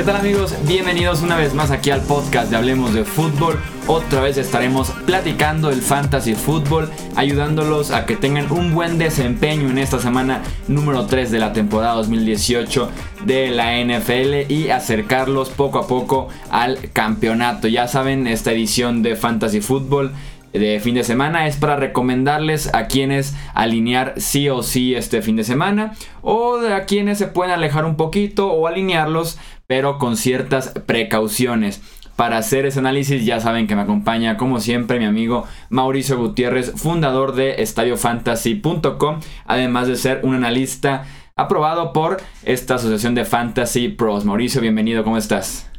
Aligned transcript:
¿Qué 0.00 0.06
tal 0.06 0.16
amigos? 0.16 0.54
Bienvenidos 0.66 1.20
una 1.20 1.36
vez 1.36 1.52
más 1.52 1.70
aquí 1.70 1.90
al 1.90 2.00
podcast 2.00 2.48
de 2.48 2.56
Hablemos 2.56 2.94
de 2.94 3.04
Fútbol. 3.04 3.60
Otra 3.86 4.22
vez 4.22 4.38
estaremos 4.38 4.92
platicando 5.04 5.68
el 5.68 5.82
fantasy 5.82 6.34
fútbol, 6.34 6.88
ayudándolos 7.16 7.90
a 7.90 8.06
que 8.06 8.16
tengan 8.16 8.50
un 8.50 8.72
buen 8.72 8.96
desempeño 8.96 9.68
en 9.68 9.76
esta 9.76 9.98
semana 9.98 10.40
número 10.68 11.04
3 11.04 11.30
de 11.30 11.38
la 11.38 11.52
temporada 11.52 11.96
2018 11.96 12.90
de 13.26 13.50
la 13.50 13.78
NFL 13.78 14.50
y 14.50 14.70
acercarlos 14.70 15.50
poco 15.50 15.78
a 15.78 15.86
poco 15.86 16.28
al 16.50 16.78
campeonato. 16.94 17.68
Ya 17.68 17.86
saben, 17.86 18.26
esta 18.26 18.52
edición 18.52 19.02
de 19.02 19.16
fantasy 19.16 19.60
fútbol 19.60 20.12
de 20.52 20.80
fin 20.80 20.94
de 20.94 21.04
semana 21.04 21.46
es 21.46 21.56
para 21.56 21.76
recomendarles 21.76 22.74
a 22.74 22.86
quienes 22.86 23.36
alinear 23.54 24.14
sí 24.16 24.48
o 24.48 24.62
sí 24.62 24.94
este 24.94 25.22
fin 25.22 25.36
de 25.36 25.44
semana 25.44 25.94
o 26.22 26.58
a 26.58 26.84
quienes 26.84 27.18
se 27.18 27.28
pueden 27.28 27.52
alejar 27.54 27.84
un 27.84 27.96
poquito 27.96 28.52
o 28.52 28.66
alinearlos 28.66 29.38
pero 29.66 29.98
con 29.98 30.16
ciertas 30.16 30.70
precauciones. 30.86 31.80
Para 32.16 32.36
hacer 32.36 32.66
ese 32.66 32.80
análisis 32.80 33.24
ya 33.24 33.40
saben 33.40 33.66
que 33.66 33.76
me 33.76 33.82
acompaña 33.82 34.36
como 34.36 34.60
siempre 34.60 34.98
mi 34.98 35.06
amigo 35.06 35.46
Mauricio 35.70 36.18
Gutiérrez, 36.18 36.72
fundador 36.76 37.34
de 37.34 37.62
estadiofantasy.com, 37.62 39.20
además 39.46 39.88
de 39.88 39.96
ser 39.96 40.20
un 40.24 40.34
analista 40.34 41.04
aprobado 41.36 41.92
por 41.94 42.18
esta 42.42 42.74
asociación 42.74 43.14
de 43.14 43.24
Fantasy 43.24 43.88
Pros. 43.88 44.24
Mauricio, 44.26 44.60
bienvenido, 44.60 45.04
¿cómo 45.04 45.16
estás? 45.16 45.70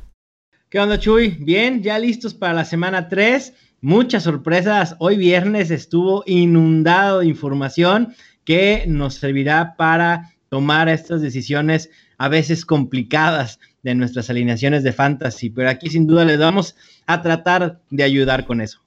¿Qué 0.69 0.79
onda 0.79 0.97
Chuy? 0.97 1.37
Bien, 1.39 1.83
ya 1.83 1.99
listos 1.99 2.33
para 2.33 2.53
la 2.53 2.65
semana 2.65 3.09
3 3.09 3.53
muchas 3.81 4.23
sorpresas. 4.23 4.95
Hoy 4.99 5.17
viernes 5.17 5.71
estuvo 5.71 6.23
inundado 6.25 7.19
de 7.19 7.27
información 7.27 8.15
que 8.45 8.85
nos 8.87 9.15
servirá 9.15 9.75
para 9.75 10.33
tomar 10.49 10.87
estas 10.89 11.21
decisiones 11.21 11.89
a 12.17 12.29
veces 12.29 12.65
complicadas 12.65 13.59
de 13.83 13.95
nuestras 13.95 14.29
alineaciones 14.29 14.83
de 14.83 14.93
fantasy, 14.93 15.49
pero 15.49 15.69
aquí 15.69 15.89
sin 15.89 16.05
duda 16.05 16.23
les 16.23 16.39
vamos 16.39 16.75
a 17.07 17.21
tratar 17.21 17.81
de 17.89 18.03
ayudar 18.03 18.45
con 18.45 18.61
eso. 18.61 18.79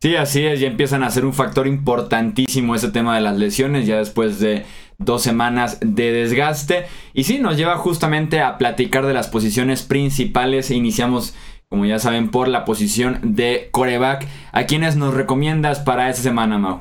Sí, 0.00 0.14
así 0.14 0.46
es, 0.46 0.60
ya 0.60 0.68
empiezan 0.68 1.02
a 1.02 1.10
ser 1.10 1.24
un 1.24 1.34
factor 1.34 1.66
importantísimo 1.66 2.76
ese 2.76 2.90
tema 2.90 3.16
de 3.16 3.20
las 3.20 3.36
lesiones, 3.36 3.86
ya 3.86 3.98
después 3.98 4.38
de 4.38 4.64
dos 4.98 5.22
semanas 5.22 5.78
de 5.80 6.12
desgaste. 6.12 6.86
Y 7.14 7.24
sí, 7.24 7.40
nos 7.40 7.56
lleva 7.56 7.76
justamente 7.76 8.40
a 8.40 8.58
platicar 8.58 9.06
de 9.06 9.14
las 9.14 9.26
posiciones 9.26 9.82
principales. 9.82 10.70
Iniciamos 10.70 11.34
como 11.68 11.84
ya 11.84 11.98
saben, 11.98 12.30
por 12.30 12.48
la 12.48 12.64
posición 12.64 13.20
de 13.22 13.68
coreback. 13.70 14.26
¿A 14.52 14.64
quiénes 14.64 14.96
nos 14.96 15.14
recomiendas 15.14 15.80
para 15.80 16.08
esta 16.08 16.22
semana, 16.22 16.58
Mau? 16.58 16.80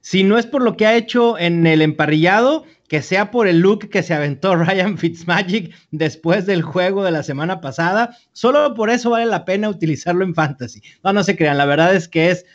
Si 0.00 0.24
no 0.24 0.38
es 0.38 0.46
por 0.46 0.62
lo 0.62 0.76
que 0.76 0.86
ha 0.86 0.96
hecho 0.96 1.38
en 1.38 1.66
el 1.66 1.82
emparrillado, 1.82 2.64
que 2.88 3.02
sea 3.02 3.30
por 3.30 3.46
el 3.46 3.60
look 3.60 3.90
que 3.90 4.02
se 4.02 4.14
aventó 4.14 4.56
Ryan 4.56 4.96
Fitzmagic 4.96 5.74
después 5.90 6.46
del 6.46 6.62
juego 6.62 7.04
de 7.04 7.10
la 7.10 7.22
semana 7.22 7.60
pasada, 7.60 8.16
solo 8.32 8.74
por 8.74 8.88
eso 8.88 9.10
vale 9.10 9.26
la 9.26 9.44
pena 9.44 9.68
utilizarlo 9.68 10.24
en 10.24 10.34
fantasy. 10.34 10.80
No, 11.04 11.22
se 11.22 11.36
crean, 11.36 11.58
la 11.58 11.66
verdad 11.66 11.94
es 11.94 12.08
que 12.08 12.30
es 12.30 12.46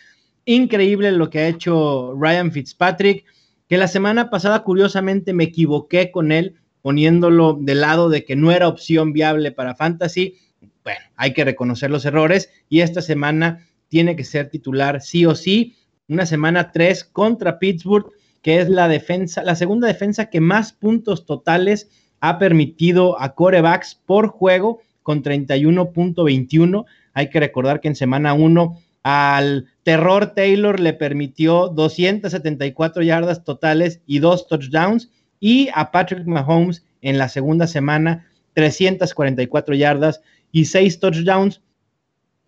increíble 0.46 1.12
lo 1.12 1.30
que 1.30 1.40
ha 1.40 1.48
hecho 1.48 2.16
Ryan 2.20 2.52
Fitzpatrick, 2.52 3.26
que 3.70 3.78
la 3.78 3.88
semana 3.88 4.30
pasada 4.30 4.64
curiosamente 4.64 5.34
me 5.34 5.46
equivoqué 5.46 6.12
con 6.12 6.32
él 6.32 6.56
poniéndolo 6.82 7.58
del 7.60 7.82
lado 7.82 8.10
de 8.10 8.26
que 8.26 8.36
no 8.36 8.52
era 8.52 8.68
opción 8.68 9.12
viable 9.12 9.52
para 9.52 9.74
fantasy 9.74 10.38
bueno, 10.86 11.02
hay 11.16 11.34
que 11.34 11.44
reconocer 11.44 11.90
los 11.90 12.06
errores 12.06 12.52
y 12.70 12.82
esta 12.82 13.02
semana 13.02 13.68
tiene 13.90 14.16
que 14.16 14.24
ser 14.24 14.50
titular 14.50 15.02
sí 15.02 15.26
o 15.26 15.36
sí. 15.36 15.76
Una 16.08 16.28
semana 16.28 16.72
3 16.72 17.04
contra 17.06 17.58
Pittsburgh, 17.58 18.12
que 18.44 18.60
es 18.60 18.70
la 18.70 18.88
defensa, 18.88 19.44
la 19.44 19.56
segunda 19.56 19.88
defensa 19.88 20.30
que 20.30 20.40
más 20.40 20.74
puntos 20.74 21.26
totales 21.26 21.90
ha 22.20 22.38
permitido 22.38 23.20
a 23.20 23.34
corebacks 23.34 23.96
por 23.96 24.28
juego 24.28 24.80
con 25.02 25.24
31.21. 25.24 26.86
Hay 27.14 27.30
que 27.32 27.40
recordar 27.40 27.82
que 27.82 27.88
en 27.88 27.96
semana 27.96 28.36
1 28.36 28.80
al 29.02 29.66
Terror 29.82 30.36
Taylor 30.36 30.80
le 30.80 30.94
permitió 30.94 31.70
274 31.70 33.02
yardas 33.02 33.44
totales 33.44 34.02
y 34.06 34.20
dos 34.20 34.48
touchdowns 34.48 35.10
y 35.40 35.70
a 35.74 35.92
Patrick 35.92 36.28
Mahomes 36.28 36.86
en 37.02 37.18
la 37.18 37.28
segunda 37.28 37.66
semana 37.66 38.28
344 38.54 39.76
yardas 39.76 40.22
y 40.56 40.64
seis 40.64 41.02
touchdowns. 41.02 41.62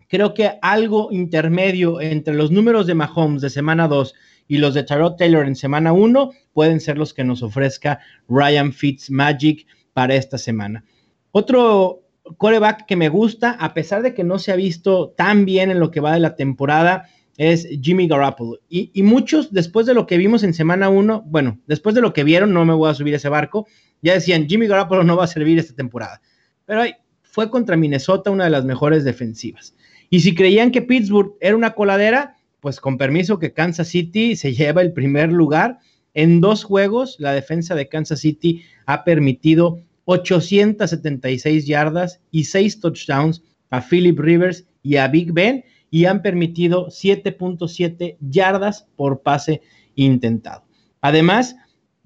Creo 0.08 0.32
que 0.32 0.52
algo 0.62 1.10
intermedio 1.12 2.00
entre 2.00 2.32
los 2.32 2.50
números 2.50 2.86
de 2.86 2.94
Mahomes 2.94 3.42
de 3.42 3.50
semana 3.50 3.86
2 3.86 4.14
y 4.48 4.56
los 4.56 4.72
de 4.72 4.82
Tarot 4.82 5.18
Taylor 5.18 5.46
en 5.46 5.54
semana 5.54 5.92
1 5.92 6.30
pueden 6.54 6.80
ser 6.80 6.96
los 6.96 7.12
que 7.12 7.22
nos 7.22 7.42
ofrezca 7.42 8.00
Ryan 8.26 8.72
Fitzmagic 8.72 9.66
para 9.92 10.14
esta 10.14 10.38
semana. 10.38 10.86
Otro 11.32 12.08
coreback 12.38 12.86
que 12.86 12.96
me 12.96 13.10
gusta, 13.10 13.50
a 13.50 13.74
pesar 13.74 14.00
de 14.00 14.14
que 14.14 14.24
no 14.24 14.38
se 14.38 14.52
ha 14.52 14.56
visto 14.56 15.10
tan 15.10 15.44
bien 15.44 15.70
en 15.70 15.78
lo 15.78 15.90
que 15.90 16.00
va 16.00 16.14
de 16.14 16.20
la 16.20 16.34
temporada, 16.34 17.10
es 17.36 17.68
Jimmy 17.82 18.08
Garoppolo. 18.08 18.58
Y, 18.70 19.02
muchos, 19.02 19.52
después 19.52 19.84
de 19.84 19.92
lo 19.92 20.06
que 20.06 20.16
vimos 20.16 20.42
en 20.44 20.54
semana 20.54 20.88
1, 20.88 21.24
bueno, 21.26 21.60
después 21.66 21.94
de 21.94 22.00
lo 22.00 22.14
que 22.14 22.24
vieron, 22.24 22.54
no 22.54 22.64
me 22.64 22.72
voy 22.72 22.90
a 22.90 22.94
subir 22.94 23.12
ese 23.12 23.28
barco, 23.28 23.66
ya 24.00 24.14
decían, 24.14 24.48
Jimmy 24.48 24.66
Garoppolo 24.66 25.04
no 25.04 25.14
va 25.14 25.24
a 25.24 25.26
servir 25.26 25.58
esta 25.58 25.74
temporada. 25.74 26.22
Pero 26.64 26.80
hay, 26.80 26.94
fue 27.38 27.50
contra 27.50 27.76
Minnesota 27.76 28.32
una 28.32 28.42
de 28.42 28.50
las 28.50 28.64
mejores 28.64 29.04
defensivas. 29.04 29.76
Y 30.10 30.18
si 30.18 30.34
creían 30.34 30.72
que 30.72 30.82
Pittsburgh 30.82 31.36
era 31.40 31.54
una 31.54 31.74
coladera, 31.74 32.36
pues 32.58 32.80
con 32.80 32.98
permiso 32.98 33.38
que 33.38 33.52
Kansas 33.52 33.86
City 33.86 34.34
se 34.34 34.54
lleva 34.56 34.82
el 34.82 34.92
primer 34.92 35.30
lugar. 35.30 35.78
En 36.14 36.40
dos 36.40 36.64
juegos, 36.64 37.14
la 37.20 37.32
defensa 37.32 37.76
de 37.76 37.88
Kansas 37.88 38.18
City 38.18 38.64
ha 38.86 39.04
permitido 39.04 39.80
876 40.06 41.64
yardas 41.64 42.20
y 42.32 42.42
6 42.42 42.80
touchdowns 42.80 43.44
a 43.70 43.82
Philip 43.82 44.18
Rivers 44.18 44.66
y 44.82 44.96
a 44.96 45.06
Big 45.06 45.32
Ben 45.32 45.64
y 45.92 46.06
han 46.06 46.22
permitido 46.22 46.88
7.7 46.88 48.16
yardas 48.18 48.88
por 48.96 49.22
pase 49.22 49.62
intentado. 49.94 50.64
Además, 51.02 51.54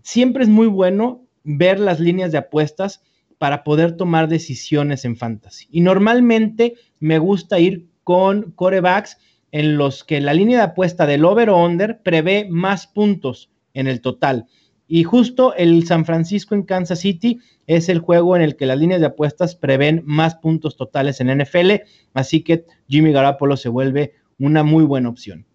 siempre 0.02 0.42
es 0.42 0.50
muy 0.50 0.66
bueno 0.66 1.24
ver 1.42 1.80
las 1.80 2.00
líneas 2.00 2.32
de 2.32 2.36
apuestas 2.38 3.02
para 3.42 3.64
poder 3.64 3.96
tomar 3.96 4.28
decisiones 4.28 5.04
en 5.04 5.16
fantasy. 5.16 5.66
Y 5.72 5.80
normalmente 5.80 6.74
me 7.00 7.18
gusta 7.18 7.58
ir 7.58 7.88
con 8.04 8.52
corebacks 8.52 9.18
en 9.50 9.76
los 9.76 10.04
que 10.04 10.20
la 10.20 10.32
línea 10.32 10.58
de 10.58 10.62
apuesta 10.62 11.06
del 11.06 11.24
over 11.24 11.50
o 11.50 11.58
under 11.58 12.02
prevé 12.04 12.46
más 12.48 12.86
puntos 12.86 13.50
en 13.74 13.88
el 13.88 14.00
total. 14.00 14.46
Y 14.86 15.02
justo 15.02 15.56
el 15.56 15.84
San 15.88 16.04
Francisco 16.04 16.54
en 16.54 16.62
Kansas 16.62 17.00
City 17.00 17.40
es 17.66 17.88
el 17.88 17.98
juego 17.98 18.36
en 18.36 18.42
el 18.42 18.54
que 18.54 18.66
las 18.66 18.78
líneas 18.78 19.00
de 19.00 19.08
apuestas 19.08 19.56
prevén 19.56 20.02
más 20.04 20.36
puntos 20.36 20.76
totales 20.76 21.20
en 21.20 21.36
NFL, 21.36 21.82
así 22.14 22.42
que 22.44 22.64
Jimmy 22.86 23.10
Garoppolo 23.10 23.56
se 23.56 23.68
vuelve 23.68 24.12
una 24.38 24.62
muy 24.62 24.84
buena 24.84 25.08
opción. 25.08 25.46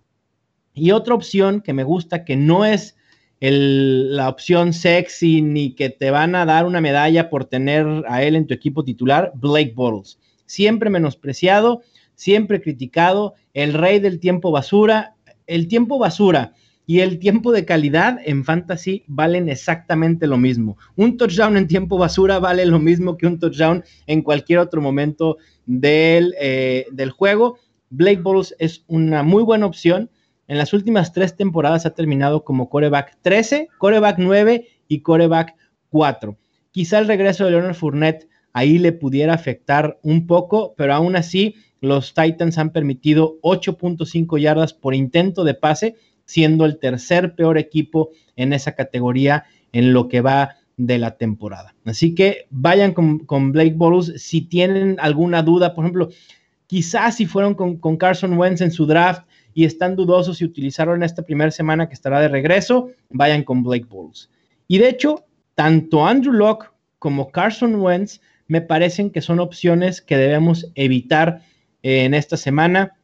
Y 0.73 0.91
otra 0.91 1.15
opción 1.15 1.61
que 1.61 1.71
me 1.71 1.85
gusta, 1.85 2.25
que 2.25 2.35
no 2.35 2.65
es 2.65 2.96
la 3.39 4.29
opción 4.29 4.73
sexy 4.73 5.41
ni 5.41 5.75
que 5.75 5.89
te 5.89 6.09
van 6.09 6.35
a 6.35 6.45
dar 6.45 6.65
una 6.65 6.81
medalla 6.81 7.29
por 7.29 7.45
tener 7.45 7.85
a 8.07 8.23
él 8.23 8.35
en 8.35 8.47
tu 8.47 8.53
equipo 8.53 8.83
titular, 8.83 9.31
Blake 9.35 9.73
Bortles. 9.75 10.19
Siempre 10.45 10.89
menospreciado, 10.89 11.81
siempre 12.15 12.61
criticado, 12.61 13.35
el 13.53 13.73
rey 13.73 13.99
del 13.99 14.19
tiempo 14.19 14.51
basura. 14.51 15.15
El 15.45 15.67
tiempo 15.67 15.97
basura 15.97 16.53
y 16.85 17.01
el 17.01 17.19
tiempo 17.19 17.51
de 17.51 17.65
calidad 17.65 18.17
en 18.25 18.43
fantasy 18.45 19.03
valen 19.07 19.49
exactamente 19.49 20.25
lo 20.25 20.37
mismo. 20.37 20.77
Un 20.95 21.17
touchdown 21.17 21.57
en 21.57 21.67
tiempo 21.67 21.97
basura 21.97 22.39
vale 22.39 22.65
lo 22.65 22.79
mismo 22.79 23.17
que 23.17 23.27
un 23.27 23.39
touchdown 23.39 23.83
en 24.07 24.21
cualquier 24.21 24.59
otro 24.59 24.81
momento 24.81 25.37
del, 25.65 26.33
eh, 26.39 26.85
del 26.91 27.11
juego. 27.11 27.59
Blake 27.89 28.21
Bortles 28.21 28.55
es 28.57 28.83
una 28.87 29.21
muy 29.21 29.43
buena 29.43 29.65
opción 29.65 30.09
en 30.47 30.57
las 30.57 30.73
últimas 30.73 31.13
tres 31.13 31.35
temporadas 31.35 31.85
ha 31.85 31.93
terminado 31.93 32.43
como 32.43 32.69
coreback 32.69 33.17
13, 33.21 33.69
coreback 33.77 34.17
9 34.17 34.67
y 34.87 35.01
coreback 35.01 35.55
4. 35.89 36.37
Quizá 36.71 36.99
el 36.99 37.07
regreso 37.07 37.45
de 37.45 37.51
Leonard 37.51 37.75
Fournette 37.75 38.29
ahí 38.53 38.77
le 38.77 38.93
pudiera 38.93 39.33
afectar 39.33 39.99
un 40.01 40.25
poco, 40.25 40.73
pero 40.77 40.93
aún 40.93 41.15
así 41.15 41.55
los 41.81 42.13
Titans 42.13 42.57
han 42.57 42.71
permitido 42.71 43.39
8.5 43.41 44.39
yardas 44.39 44.73
por 44.73 44.95
intento 44.95 45.43
de 45.43 45.53
pase, 45.53 45.95
siendo 46.25 46.65
el 46.65 46.79
tercer 46.79 47.35
peor 47.35 47.57
equipo 47.57 48.09
en 48.35 48.53
esa 48.53 48.73
categoría 48.73 49.45
en 49.71 49.93
lo 49.93 50.07
que 50.07 50.21
va 50.21 50.55
de 50.77 50.97
la 50.97 51.17
temporada. 51.17 51.75
Así 51.85 52.15
que 52.15 52.47
vayan 52.49 52.93
con, 52.93 53.51
Blake 53.51 53.73
Bortles 53.75 54.21
si 54.21 54.41
tienen 54.41 54.97
alguna 54.99 55.41
duda, 55.43 55.73
por 55.73 55.85
ejemplo, 55.85 56.09
quizás 56.67 57.15
si 57.15 57.25
fueron 57.25 57.55
con, 57.55 57.77
con 57.77 57.97
Carson 57.97 58.37
Wentz 58.37 58.61
en 58.61 58.71
su 58.71 58.85
draft 58.85 59.23
y 59.57 59.65
están 59.65 59.95
dudosos 59.95 60.37
si 60.37 60.45
utilizaron 60.45 61.01
esta 61.01 61.23
primera 61.23 61.49
semana 61.49 61.87
que 61.87 61.95
estará 61.95 62.19
de 62.19 62.27
regreso, 62.27 62.91
vayan 63.09 63.43
con 63.43 63.63
Blake 63.63 63.87
Bulls. 63.89 64.29
Y 64.67 64.77
de 64.77 64.87
hecho, 64.87 65.25
tanto 65.55 66.05
Andrew 66.05 66.31
Locke 66.31 66.69
como 66.99 67.31
Carson 67.31 67.73
Wentz 67.77 68.21
me 68.45 68.61
parecen 68.61 69.09
que 69.09 69.23
son 69.23 69.39
opciones 69.39 69.99
que 70.03 70.15
debemos 70.15 70.71
evitar 70.75 71.41
eh, 71.81 72.05
en 72.05 72.13
esta 72.13 72.37
semana. 72.37 72.97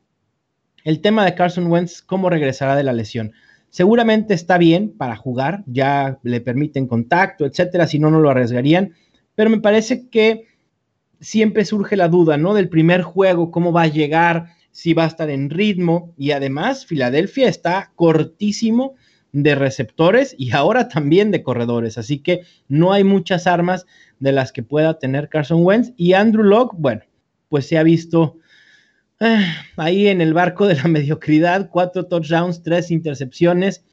El 0.84 1.02
tema 1.02 1.26
de 1.26 1.34
Carson 1.34 1.66
Wentz, 1.72 2.04
cómo 2.04 2.30
regresará 2.30 2.76
de 2.76 2.84
la 2.84 2.94
lesión. 2.94 3.34
Seguramente 3.72 4.36
está 4.36 4.60
bien 4.60 4.96
para 4.96 5.16
jugar, 5.16 5.64
ya 5.66 6.20
le 6.22 6.40
permiten 6.40 6.86
contacto, 6.86 7.48
etcétera, 7.48 7.88
si 7.88 7.98
no, 7.98 8.12
no 8.12 8.20
lo 8.20 8.30
arriesgarían, 8.30 8.94
pero 9.34 9.50
me 9.50 9.60
parece 9.60 10.08
que 10.08 10.46
siempre 11.20 11.66
surge 11.66 11.98
la 11.98 12.10
duda, 12.10 12.38
¿no? 12.38 12.54
Del 12.54 12.70
primer 12.70 13.02
juego, 13.02 13.50
cómo 13.50 13.72
va 13.72 13.82
a 13.82 13.88
llegar, 13.88 14.50
si 14.74 14.94
va 14.94 15.06
a 15.06 15.08
estar 15.08 15.30
en 15.30 15.50
ritmo. 15.50 16.14
Y 16.18 16.32
además, 16.32 16.86
Filadelfia 16.86 17.48
está 17.48 17.94
cortísimo 17.96 18.96
de 19.32 19.56
receptores 19.56 20.36
y 20.38 20.52
ahora 20.52 20.90
también 20.90 21.32
de 21.32 21.44
corredores. 21.44 21.98
Así 21.98 22.20
que 22.20 22.42
no 22.68 22.92
hay 22.92 23.06
muchas 23.06 23.48
armas 23.48 23.86
de 24.20 24.34
las 24.34 24.52
que 24.52 24.64
pueda 24.64 25.00
tener 25.00 25.30
Carson 25.30 25.64
Wentz. 25.64 25.94
Y 25.96 26.14
Andrew 26.14 26.44
Locke, 26.44 26.76
bueno, 26.78 27.04
pues 27.48 27.68
se 27.68 27.78
ha 27.78 27.84
visto 27.84 28.38
eh, 29.20 29.46
ahí 29.78 30.08
en 30.08 30.22
el 30.22 30.34
barco 30.34 30.68
de 30.68 30.76
la 30.76 30.84
mediocridad, 30.88 31.70
cuatro 31.70 32.06
touchdowns, 32.06 32.62
tres 32.64 32.92
intercepciones, 32.92 33.86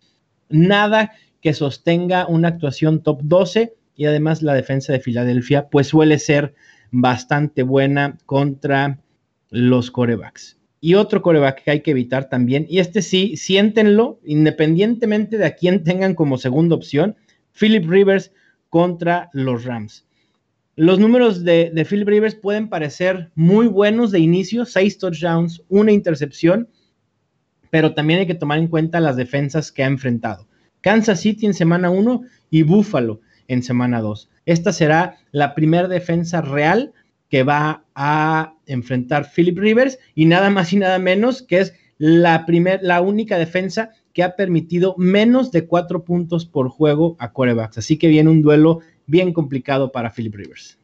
nada 0.49 1.12
que 1.41 1.55
sostenga 1.55 2.26
una 2.26 2.49
actuación 2.49 3.03
top 3.03 3.21
12 3.23 3.75
y 3.94 4.06
además 4.06 4.43
la 4.43 4.55
defensa 4.55 4.93
de 4.93 5.00
Filadelfia 5.00 5.69
pues 5.69 5.88
suele 5.88 6.19
ser 6.19 6.55
bastante 6.91 7.62
buena 7.62 8.19
contra 8.26 8.99
los 9.50 9.91
corebacks. 9.91 10.60
Y 10.81 10.94
otro 10.94 11.21
coreback 11.21 11.62
que 11.62 11.71
hay 11.71 11.81
que 11.81 11.91
evitar 11.91 12.29
también, 12.29 12.67
y 12.69 12.79
este 12.79 13.03
sí, 13.03 13.37
siéntenlo, 13.37 14.19
independientemente 14.25 15.37
de 15.37 15.47
a 15.47 15.55
quién 15.55 15.85
tengan 15.85 16.15
como 16.15 16.38
segunda 16.38 16.75
opción, 16.75 17.17
Philip 17.53 17.88
Rivers 17.88 18.32
contra 18.71 19.29
los 19.32 19.65
Rams. 19.65 20.06
Los 20.77 20.99
números 20.99 21.44
de, 21.44 21.87
Philip 21.87 22.09
Rivers 22.09 22.35
pueden 22.35 22.71
parecer 22.71 23.31
muy 23.35 23.67
buenos 23.67 24.12
de 24.12 24.21
inicio, 24.21 24.65
seis 24.65 24.97
touchdowns, 24.97 25.62
una 25.69 25.93
intercepción, 25.93 26.71
pero 27.69 27.93
también 27.93 28.21
hay 28.21 28.26
que 28.26 28.35
tomar 28.35 28.59
en 28.59 28.69
cuenta 28.69 29.00
las 29.00 29.17
defensas 29.17 29.73
que 29.73 29.83
ha 29.83 29.87
enfrentado. 29.87 30.49
Kansas 30.81 31.21
City 31.21 31.44
en 31.44 31.53
semana 31.53 31.91
1 31.91 32.23
y 32.50 32.62
Buffalo 32.62 33.21
en 33.49 33.62
semana 33.62 34.00
2. 34.00 34.31
Esta 34.47 34.73
será 34.73 35.19
la 35.33 35.55
primera 35.55 35.88
defensa 35.88 36.41
real 36.41 36.94
que 37.31 37.44
va 37.44 37.85
a 37.94 38.55
enfrentar 38.67 39.31
Philip 39.35 39.56
Rivers 39.56 39.99
y 40.15 40.27
nada 40.27 40.50
más 40.50 40.73
y 40.73 40.77
nada 40.77 40.99
menos 40.99 41.43
que 41.43 41.61
es 41.61 41.75
la, 41.97 42.44
primer, 42.44 42.81
la 42.82 43.00
única 43.00 43.38
defensa 43.38 43.91
que 44.12 44.23
ha 44.23 44.35
permitido 44.37 44.94
menos 44.99 45.53
de 45.53 45.67
cuatro 45.67 46.05
puntos 46.05 46.44
por 46.44 46.69
juego 46.69 47.17
a 47.19 47.32
corebacks. 47.32 47.79
Así 47.79 47.97
que 47.97 48.09
viene 48.09 48.31
un 48.31 48.43
duelo 48.43 48.81
bien 49.06 49.32
complicado 49.32 49.93
para 49.93 50.11
Philip 50.11 50.35
Rivers. 50.35 50.79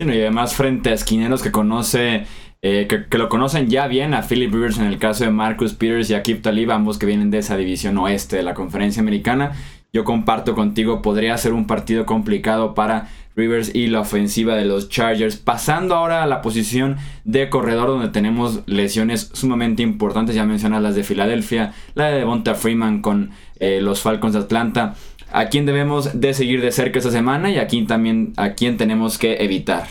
Y 0.00 0.04
además 0.04 0.54
frente 0.54 0.90
a 0.90 0.94
esquineros 0.94 1.42
que 1.42 1.50
conoce, 1.50 2.24
eh, 2.62 2.86
que, 2.88 3.18
lo 3.18 3.28
conocen 3.28 3.68
ya 3.68 3.88
bien 3.88 4.14
a 4.14 4.22
Philip 4.22 4.52
Rivers 4.52 4.78
en 4.78 4.84
el 4.84 4.98
caso 4.98 5.24
de 5.24 5.30
Marcus 5.30 5.74
Peters 5.74 6.08
y 6.10 6.14
Akib 6.14 6.40
Talib, 6.40 6.70
ambos 6.70 6.98
que 6.98 7.06
vienen 7.06 7.30
de 7.30 7.38
esa 7.38 7.56
división 7.56 7.98
oeste 7.98 8.36
de 8.36 8.44
la 8.44 8.54
conferencia 8.54 9.00
americana. 9.00 9.52
Yo 9.92 10.04
comparto 10.04 10.54
contigo, 10.54 11.00
podría 11.00 11.36
ser 11.38 11.52
un 11.52 11.66
partido 11.66 12.04
complicado 12.04 12.74
para 12.74 13.08
Rivers 13.34 13.74
y 13.74 13.86
la 13.86 14.00
ofensiva 14.00 14.54
de 14.54 14.64
los 14.64 14.88
Chargers. 14.88 15.36
Pasando 15.36 15.94
ahora 15.94 16.22
a 16.22 16.26
la 16.26 16.42
posición 16.42 16.96
de 17.24 17.48
corredor 17.48 17.88
donde 17.88 18.08
tenemos 18.08 18.60
lesiones 18.66 19.30
sumamente 19.32 19.82
importantes. 19.82 20.34
Ya 20.34 20.44
mencionas 20.44 20.82
las 20.82 20.94
de 20.94 21.04
Filadelfia, 21.04 21.72
la 21.94 22.08
de 22.10 22.18
Devonta 22.18 22.54
Freeman 22.54 23.00
con 23.00 23.30
eh, 23.60 23.80
los 23.80 24.00
Falcons 24.00 24.34
de 24.34 24.40
Atlanta 24.40 24.94
a 25.30 25.48
quién 25.48 25.66
debemos 25.66 26.20
de 26.20 26.34
seguir 26.34 26.62
de 26.62 26.72
cerca 26.72 26.98
esta 26.98 27.10
semana 27.10 27.50
y 27.50 27.58
a 27.58 27.66
quién 27.66 27.86
también 27.86 28.32
a 28.36 28.54
quién 28.54 28.76
tenemos 28.76 29.18
que 29.18 29.36
evitar. 29.44 29.86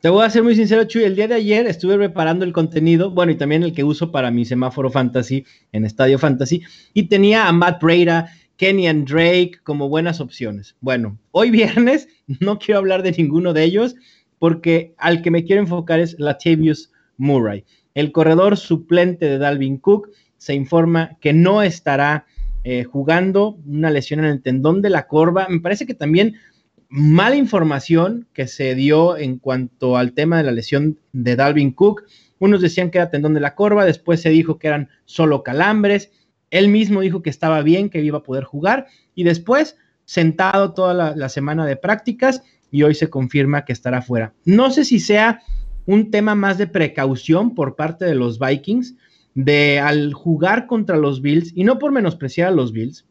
Te 0.00 0.08
voy 0.08 0.24
a 0.24 0.30
ser 0.30 0.42
muy 0.42 0.56
sincero, 0.56 0.82
Chuy. 0.84 1.04
El 1.04 1.14
día 1.14 1.28
de 1.28 1.36
ayer 1.36 1.66
estuve 1.68 1.96
preparando 1.96 2.44
el 2.44 2.52
contenido, 2.52 3.12
bueno, 3.12 3.30
y 3.30 3.36
también 3.36 3.62
el 3.62 3.72
que 3.72 3.84
uso 3.84 4.10
para 4.10 4.32
mi 4.32 4.44
semáforo 4.44 4.90
fantasy 4.90 5.44
en 5.70 5.84
Estadio 5.84 6.18
Fantasy, 6.18 6.62
y 6.92 7.04
tenía 7.04 7.46
a 7.46 7.52
Matt 7.52 7.80
Breda, 7.80 8.28
Kenny 8.56 8.86
and 8.86 9.08
Drake 9.08 9.58
como 9.62 9.88
buenas 9.88 10.20
opciones. 10.20 10.76
Bueno, 10.80 11.18
hoy 11.30 11.50
viernes 11.50 12.08
no 12.40 12.58
quiero 12.58 12.78
hablar 12.78 13.02
de 13.02 13.12
ninguno 13.12 13.52
de 13.52 13.64
ellos 13.64 13.94
porque 14.38 14.94
al 14.98 15.22
que 15.22 15.30
me 15.30 15.44
quiero 15.44 15.62
enfocar 15.62 16.00
es 16.00 16.18
Latavius 16.18 16.90
Murray. 17.16 17.64
El 17.94 18.10
corredor 18.10 18.56
suplente 18.56 19.26
de 19.26 19.38
Dalvin 19.38 19.78
Cook 19.78 20.10
se 20.36 20.54
informa 20.54 21.16
que 21.20 21.32
no 21.32 21.62
estará 21.62 22.26
eh, 22.64 22.84
jugando, 22.84 23.58
una 23.66 23.90
lesión 23.90 24.20
en 24.20 24.26
el 24.26 24.42
tendón 24.42 24.82
de 24.82 24.90
la 24.90 25.06
corva. 25.06 25.46
Me 25.48 25.60
parece 25.60 25.86
que 25.86 25.94
también 25.94 26.36
mala 26.88 27.36
información 27.36 28.26
que 28.32 28.46
se 28.46 28.74
dio 28.74 29.16
en 29.16 29.38
cuanto 29.38 29.96
al 29.96 30.12
tema 30.12 30.38
de 30.38 30.44
la 30.44 30.52
lesión 30.52 30.98
de 31.12 31.36
Dalvin 31.36 31.72
Cook. 31.72 32.04
Unos 32.38 32.60
decían 32.60 32.90
que 32.90 32.98
era 32.98 33.10
tendón 33.10 33.34
de 33.34 33.40
la 33.40 33.54
corva, 33.54 33.84
después 33.84 34.20
se 34.20 34.30
dijo 34.30 34.58
que 34.58 34.66
eran 34.66 34.88
solo 35.04 35.42
calambres. 35.42 36.10
Él 36.52 36.68
mismo 36.68 37.00
dijo 37.00 37.22
que 37.22 37.30
estaba 37.30 37.62
bien, 37.62 37.88
que 37.88 38.02
iba 38.02 38.18
a 38.18 38.22
poder 38.22 38.44
jugar 38.44 38.86
y 39.14 39.24
después 39.24 39.76
sentado 40.04 40.74
toda 40.74 41.14
la, 41.14 41.28
semana 41.30 41.64
de 41.64 41.76
prácticas 41.76 42.42
y 42.70 42.82
hoy 42.82 42.94
se 42.94 43.08
confirma 43.08 43.64
que 43.64 43.72
estará 43.72 44.02
fuera. 44.02 44.34
No 44.44 44.70
sé 44.70 44.84
si 44.84 45.00
sea 45.00 45.40
un 45.86 46.10
tema 46.10 46.34
más 46.34 46.58
de 46.58 46.66
precaución 46.66 47.54
por 47.54 47.74
parte 47.74 48.04
de 48.04 48.14
los 48.14 48.38
Vikings, 48.38 48.94
de 49.34 49.80
al 49.80 50.12
jugar 50.12 50.66
contra 50.66 50.98
los 50.98 51.22
Bills, 51.22 51.52
y 51.56 51.64
no 51.64 51.78
por 51.78 51.90
menospreciar 51.90 52.48
a 52.48 52.52
los 52.52 52.72
Bills, 52.72 53.06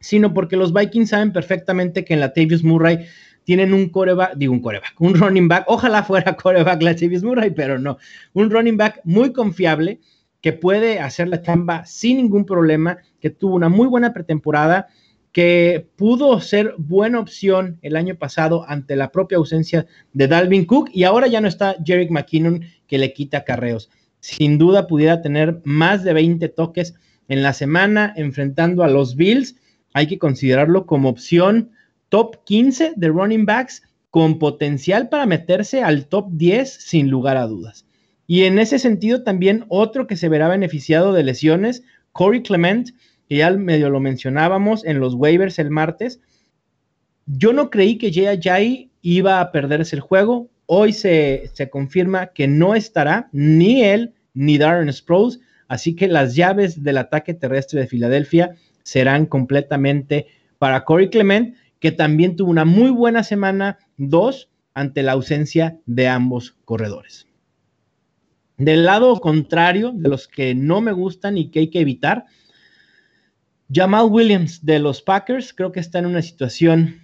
sino 0.00 0.32
porque 0.32 0.56
los 0.56 0.72
Vikings 0.72 1.10
saben 1.10 1.32
perfectamente 1.32 2.02
que 2.04 2.14
en 2.14 2.20
la 2.20 2.32
Tavius 2.32 2.64
Murray 2.64 3.06
tienen 3.44 3.74
un 3.74 3.90
coreback, 3.90 4.36
digo 4.36 4.54
un 4.54 4.60
coreback, 4.60 4.98
un 5.00 5.14
running 5.14 5.48
back, 5.48 5.64
ojalá 5.66 6.02
fuera 6.02 6.34
coreback 6.42 6.82
la 6.82 6.96
Tavius 6.96 7.22
Murray, 7.22 7.50
pero 7.50 7.78
no, 7.78 7.98
un 8.32 8.50
running 8.50 8.78
back 8.78 9.02
muy 9.04 9.34
confiable 9.34 10.00
que 10.44 10.52
puede 10.52 11.00
hacer 11.00 11.28
la 11.28 11.40
chamba 11.40 11.86
sin 11.86 12.18
ningún 12.18 12.44
problema, 12.44 12.98
que 13.18 13.30
tuvo 13.30 13.54
una 13.54 13.70
muy 13.70 13.88
buena 13.88 14.12
pretemporada, 14.12 14.88
que 15.32 15.88
pudo 15.96 16.38
ser 16.42 16.74
buena 16.76 17.18
opción 17.18 17.78
el 17.80 17.96
año 17.96 18.16
pasado 18.16 18.64
ante 18.68 18.94
la 18.94 19.10
propia 19.10 19.38
ausencia 19.38 19.86
de 20.12 20.28
Dalvin 20.28 20.66
Cook 20.66 20.90
y 20.92 21.04
ahora 21.04 21.28
ya 21.28 21.40
no 21.40 21.48
está 21.48 21.76
Jerick 21.82 22.10
McKinnon 22.10 22.60
que 22.86 22.98
le 22.98 23.14
quita 23.14 23.42
carreos 23.42 23.88
sin 24.20 24.56
duda 24.56 24.86
pudiera 24.86 25.20
tener 25.22 25.60
más 25.64 26.02
de 26.02 26.12
20 26.12 26.48
toques 26.48 26.94
en 27.28 27.42
la 27.42 27.52
semana 27.52 28.14
enfrentando 28.16 28.82
a 28.82 28.88
los 28.88 29.16
Bills. 29.16 29.56
Hay 29.92 30.06
que 30.06 30.18
considerarlo 30.18 30.86
como 30.86 31.10
opción 31.10 31.72
top 32.08 32.42
15 32.44 32.94
de 32.96 33.08
running 33.08 33.44
backs 33.44 33.82
con 34.08 34.38
potencial 34.38 35.10
para 35.10 35.26
meterse 35.26 35.82
al 35.82 36.06
top 36.06 36.28
10 36.30 36.72
sin 36.72 37.10
lugar 37.10 37.36
a 37.36 37.46
dudas. 37.46 37.84
Y 38.26 38.44
en 38.44 38.58
ese 38.58 38.78
sentido 38.78 39.22
también 39.22 39.64
otro 39.68 40.06
que 40.06 40.16
se 40.16 40.28
verá 40.28 40.48
beneficiado 40.48 41.12
de 41.12 41.22
lesiones, 41.22 41.84
Corey 42.12 42.42
Clement, 42.42 42.90
que 43.28 43.36
ya 43.36 43.50
medio 43.50 43.90
lo 43.90 44.00
mencionábamos 44.00 44.84
en 44.84 45.00
los 45.00 45.14
waivers 45.14 45.58
el 45.58 45.70
martes. 45.70 46.20
Yo 47.26 47.52
no 47.52 47.70
creí 47.70 47.98
que 47.98 48.12
Jay 48.12 48.38
Jai 48.40 48.90
iba 49.02 49.40
a 49.40 49.52
perderse 49.52 49.96
el 49.96 50.00
juego. 50.00 50.48
Hoy 50.66 50.92
se, 50.92 51.50
confirma 51.70 52.28
que 52.28 52.48
no 52.48 52.74
estará 52.74 53.28
ni 53.32 53.82
él 53.84 54.14
ni 54.32 54.58
Darren 54.58 54.92
Sproles, 54.92 55.40
así 55.68 55.94
que 55.94 56.08
las 56.08 56.34
llaves 56.34 56.82
del 56.82 56.98
ataque 56.98 57.34
terrestre 57.34 57.80
de 57.80 57.86
Filadelfia 57.86 58.56
serán 58.82 59.26
completamente 59.26 60.26
para 60.58 60.84
Corey 60.84 61.10
Clement, 61.10 61.56
que 61.78 61.92
también 61.92 62.36
tuvo 62.36 62.50
una 62.50 62.64
muy 62.64 62.90
buena 62.90 63.22
semana 63.22 63.78
2 63.98 64.48
ante 64.72 65.02
la 65.02 65.12
ausencia 65.12 65.78
de 65.86 66.08
ambos 66.08 66.56
corredores. 66.64 67.26
Del 68.56 68.84
lado 68.84 69.18
contrario, 69.20 69.92
de 69.94 70.08
los 70.08 70.28
que 70.28 70.54
no 70.54 70.80
me 70.80 70.92
gustan 70.92 71.36
y 71.36 71.50
que 71.50 71.60
hay 71.60 71.68
que 71.70 71.80
evitar, 71.80 72.26
Jamal 73.72 74.06
Williams 74.10 74.64
de 74.64 74.78
los 74.78 75.02
Packers 75.02 75.52
creo 75.52 75.72
que 75.72 75.80
está 75.80 75.98
en 75.98 76.06
una 76.06 76.22
situación 76.22 77.00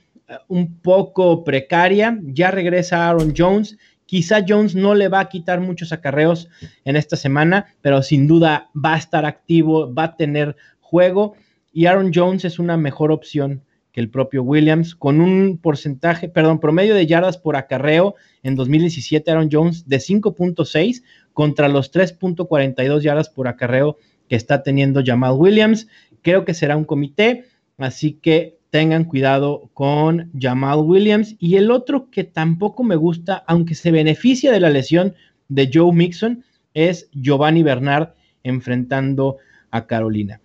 un 0.48 0.80
poco 0.80 1.44
precaria. 1.44 2.18
Ya 2.22 2.50
regresa 2.50 3.08
Aaron 3.08 3.34
Jones. 3.36 3.78
Quizá 4.06 4.44
Jones 4.46 4.74
no 4.74 4.94
le 4.94 5.08
va 5.08 5.20
a 5.20 5.28
quitar 5.28 5.60
muchos 5.60 5.92
acarreos 5.92 6.48
en 6.84 6.96
esta 6.96 7.16
semana, 7.16 7.74
pero 7.80 8.02
sin 8.02 8.26
duda 8.26 8.70
va 8.74 8.94
a 8.94 8.98
estar 8.98 9.24
activo, 9.24 9.92
va 9.92 10.04
a 10.04 10.16
tener 10.16 10.56
juego. 10.80 11.34
Y 11.72 11.86
Aaron 11.86 12.12
Jones 12.14 12.44
es 12.44 12.58
una 12.58 12.76
mejor 12.76 13.12
opción 13.12 13.62
que 13.92 14.00
el 14.00 14.10
propio 14.10 14.42
Williams, 14.42 14.94
con 14.94 15.20
un 15.20 15.58
porcentaje, 15.58 16.28
perdón, 16.28 16.60
promedio 16.60 16.94
de 16.94 17.06
yardas 17.06 17.38
por 17.38 17.56
acarreo 17.56 18.14
en 18.42 18.54
2017, 18.54 19.30
Aaron 19.30 19.48
Jones 19.50 19.88
de 19.88 19.98
5.6 19.98 21.02
contra 21.32 21.68
los 21.68 21.92
3.42 21.92 23.00
yardas 23.00 23.28
por 23.28 23.48
acarreo 23.48 23.96
que 24.28 24.36
está 24.36 24.62
teniendo 24.62 25.02
Jamal 25.04 25.34
Williams. 25.36 25.88
Creo 26.22 26.44
que 26.44 26.54
será 26.54 26.76
un 26.76 26.84
comité, 26.84 27.46
así 27.78 28.12
que 28.12 28.58
tengan 28.70 29.04
cuidado 29.04 29.70
con 29.74 30.30
Jamal 30.38 30.78
Williams. 30.80 31.34
Y 31.38 31.56
el 31.56 31.70
otro 31.70 32.10
que 32.10 32.24
tampoco 32.24 32.84
me 32.84 32.96
gusta, 32.96 33.42
aunque 33.46 33.74
se 33.74 33.90
beneficia 33.90 34.52
de 34.52 34.60
la 34.60 34.70
lesión 34.70 35.14
de 35.48 35.70
Joe 35.72 35.92
Mixon, 35.92 36.44
es 36.74 37.08
Giovanni 37.12 37.64
Bernard 37.64 38.10
enfrentando 38.44 39.38
a 39.70 39.86
Carolina. 39.86 40.40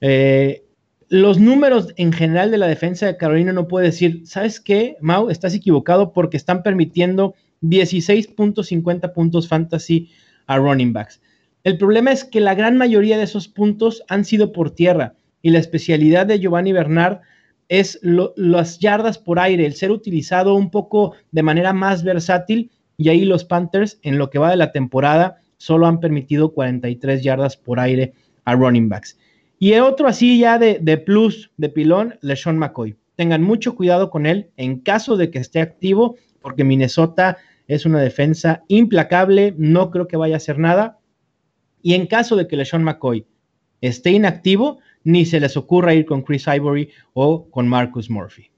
Eh, 0.00 0.64
los 1.08 1.38
números 1.38 1.92
en 1.96 2.12
general 2.12 2.50
de 2.50 2.58
la 2.58 2.66
defensa 2.66 3.06
de 3.06 3.16
Carolina 3.16 3.52
no 3.52 3.66
puede 3.66 3.86
decir, 3.86 4.22
¿sabes 4.26 4.60
qué, 4.60 4.96
Mau? 5.00 5.30
Estás 5.30 5.54
equivocado 5.54 6.12
porque 6.12 6.36
están 6.36 6.62
permitiendo 6.62 7.34
16.50 7.62 9.12
puntos 9.12 9.48
fantasy 9.48 10.10
a 10.46 10.58
running 10.58 10.92
backs. 10.92 11.20
El 11.64 11.78
problema 11.78 12.12
es 12.12 12.24
que 12.24 12.40
la 12.40 12.54
gran 12.54 12.76
mayoría 12.76 13.16
de 13.16 13.24
esos 13.24 13.48
puntos 13.48 14.02
han 14.08 14.24
sido 14.24 14.52
por 14.52 14.70
tierra 14.70 15.14
y 15.42 15.50
la 15.50 15.58
especialidad 15.58 16.26
de 16.26 16.40
Giovanni 16.40 16.72
Bernard 16.72 17.20
es 17.68 18.00
las 18.02 18.78
yardas 18.78 19.18
por 19.18 19.38
aire, 19.38 19.66
el 19.66 19.74
ser 19.74 19.90
utilizado 19.90 20.54
un 20.54 20.70
poco 20.70 21.14
de 21.32 21.42
manera 21.42 21.72
más 21.72 22.02
versátil 22.02 22.70
y 22.96 23.08
ahí 23.08 23.24
los 23.24 23.44
Panthers 23.44 23.98
en 24.02 24.18
lo 24.18 24.30
que 24.30 24.38
va 24.38 24.50
de 24.50 24.56
la 24.56 24.72
temporada 24.72 25.40
solo 25.58 25.86
han 25.86 26.00
permitido 26.00 26.52
43 26.52 27.22
yardas 27.22 27.56
por 27.56 27.80
aire 27.80 28.14
a 28.44 28.54
running 28.54 28.88
backs. 28.88 29.18
Y 29.58 29.74
otro 29.74 30.08
así 30.08 30.38
ya 30.38 30.58
de, 30.58 30.78
de 30.80 30.98
plus, 30.98 31.50
de 31.56 31.68
pilón, 31.68 32.16
LeSean 32.20 32.58
McCoy. 32.58 32.96
Tengan 33.16 33.42
mucho 33.42 33.74
cuidado 33.74 34.10
con 34.10 34.26
él 34.26 34.50
en 34.56 34.80
caso 34.80 35.16
de 35.16 35.30
que 35.30 35.38
esté 35.38 35.60
activo, 35.60 36.16
porque 36.40 36.64
Minnesota 36.64 37.38
es 37.66 37.84
una 37.84 38.00
defensa 38.00 38.62
implacable, 38.68 39.54
no 39.58 39.90
creo 39.90 40.06
que 40.06 40.16
vaya 40.16 40.36
a 40.36 40.38
hacer 40.38 40.58
nada. 40.58 40.98
Y 41.82 41.94
en 41.94 42.06
caso 42.06 42.36
de 42.36 42.46
que 42.46 42.56
LeSean 42.56 42.84
McCoy 42.84 43.26
esté 43.80 44.10
inactivo, 44.10 44.78
ni 45.04 45.26
se 45.26 45.40
les 45.40 45.56
ocurra 45.56 45.94
ir 45.94 46.06
con 46.06 46.22
Chris 46.22 46.46
Ivory 46.46 46.90
o 47.12 47.50
con 47.50 47.68
Marcus 47.68 48.10
Murphy. 48.10 48.50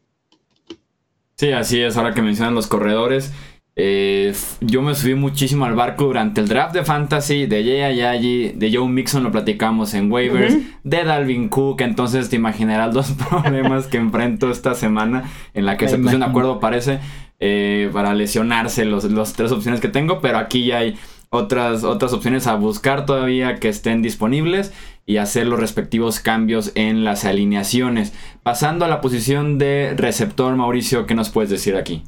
Sí, 1.36 1.52
así 1.52 1.80
es, 1.80 1.96
ahora 1.96 2.12
que 2.12 2.22
mencionan 2.22 2.54
los 2.54 2.66
corredores. 2.66 3.32
Eh, 3.82 4.34
yo 4.60 4.82
me 4.82 4.94
subí 4.94 5.14
muchísimo 5.14 5.64
al 5.64 5.74
barco 5.74 6.04
durante 6.04 6.42
el 6.42 6.48
draft 6.48 6.74
de 6.74 6.84
Fantasy, 6.84 7.46
de 7.46 7.64
Jay 7.64 7.80
Ayayi, 7.80 8.52
de 8.54 8.70
Joe 8.70 8.86
Mixon, 8.86 9.22
lo 9.22 9.32
platicamos 9.32 9.94
en 9.94 10.12
waivers, 10.12 10.54
de 10.84 11.02
Dalvin 11.02 11.48
Cook, 11.48 11.80
entonces 11.80 12.28
te 12.28 12.36
imaginarás 12.36 12.94
los 12.94 13.12
problemas 13.30 13.86
que 13.86 13.96
enfrento 13.96 14.50
esta 14.50 14.74
semana 14.74 15.30
en 15.54 15.64
la 15.64 15.78
que 15.78 15.88
se 15.88 15.96
pusieron 15.96 16.20
de 16.20 16.26
acuerdo, 16.26 16.60
parece, 16.60 16.98
eh, 17.38 17.88
para 17.90 18.12
lesionarse 18.12 18.84
los, 18.84 19.04
los 19.04 19.32
tres 19.32 19.50
opciones 19.50 19.80
que 19.80 19.88
tengo, 19.88 20.20
pero 20.20 20.36
aquí 20.36 20.66
ya 20.66 20.78
hay 20.80 20.98
otras, 21.30 21.82
otras 21.82 22.12
opciones 22.12 22.46
a 22.46 22.56
buscar 22.56 23.06
todavía 23.06 23.60
que 23.60 23.70
estén 23.70 24.02
disponibles 24.02 24.74
y 25.06 25.16
hacer 25.16 25.46
los 25.46 25.58
respectivos 25.58 26.20
cambios 26.20 26.72
en 26.74 27.02
las 27.02 27.24
alineaciones. 27.24 28.12
Pasando 28.42 28.84
a 28.84 28.88
la 28.88 29.00
posición 29.00 29.56
de 29.56 29.94
receptor, 29.96 30.54
Mauricio, 30.54 31.06
¿qué 31.06 31.14
nos 31.14 31.30
puedes 31.30 31.48
decir 31.48 31.76
aquí? 31.76 32.02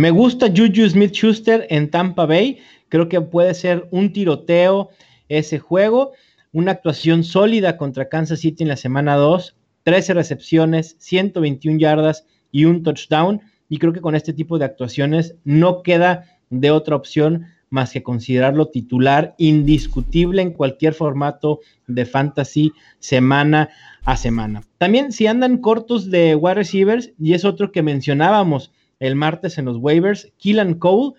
Me 0.00 0.10
gusta 0.10 0.46
Juju 0.46 0.88
Smith 0.88 1.12
Schuster 1.12 1.66
en 1.68 1.90
Tampa 1.90 2.24
Bay. 2.24 2.60
Creo 2.88 3.10
que 3.10 3.20
puede 3.20 3.52
ser 3.52 3.86
un 3.90 4.14
tiroteo 4.14 4.88
ese 5.28 5.58
juego. 5.58 6.12
Una 6.52 6.72
actuación 6.72 7.22
sólida 7.22 7.76
contra 7.76 8.08
Kansas 8.08 8.40
City 8.40 8.62
en 8.62 8.70
la 8.70 8.78
semana 8.78 9.16
2. 9.16 9.56
13 9.82 10.14
recepciones, 10.14 10.96
121 11.00 11.78
yardas 11.78 12.24
y 12.50 12.64
un 12.64 12.82
touchdown. 12.82 13.42
Y 13.68 13.76
creo 13.76 13.92
que 13.92 14.00
con 14.00 14.14
este 14.14 14.32
tipo 14.32 14.58
de 14.58 14.64
actuaciones 14.64 15.34
no 15.44 15.82
queda 15.82 16.24
de 16.48 16.70
otra 16.70 16.96
opción 16.96 17.48
más 17.68 17.92
que 17.92 18.02
considerarlo 18.02 18.68
titular 18.68 19.34
indiscutible 19.36 20.40
en 20.40 20.54
cualquier 20.54 20.94
formato 20.94 21.60
de 21.86 22.06
fantasy 22.06 22.72
semana 23.00 23.68
a 24.04 24.16
semana. 24.16 24.62
También 24.78 25.12
si 25.12 25.26
andan 25.26 25.58
cortos 25.58 26.10
de 26.10 26.36
wide 26.36 26.54
receivers, 26.54 27.12
y 27.18 27.34
es 27.34 27.44
otro 27.44 27.70
que 27.70 27.82
mencionábamos, 27.82 28.72
el 29.00 29.16
martes 29.16 29.58
en 29.58 29.64
los 29.64 29.78
waivers. 29.78 30.32
Keelan 30.38 30.74
Cole, 30.74 31.14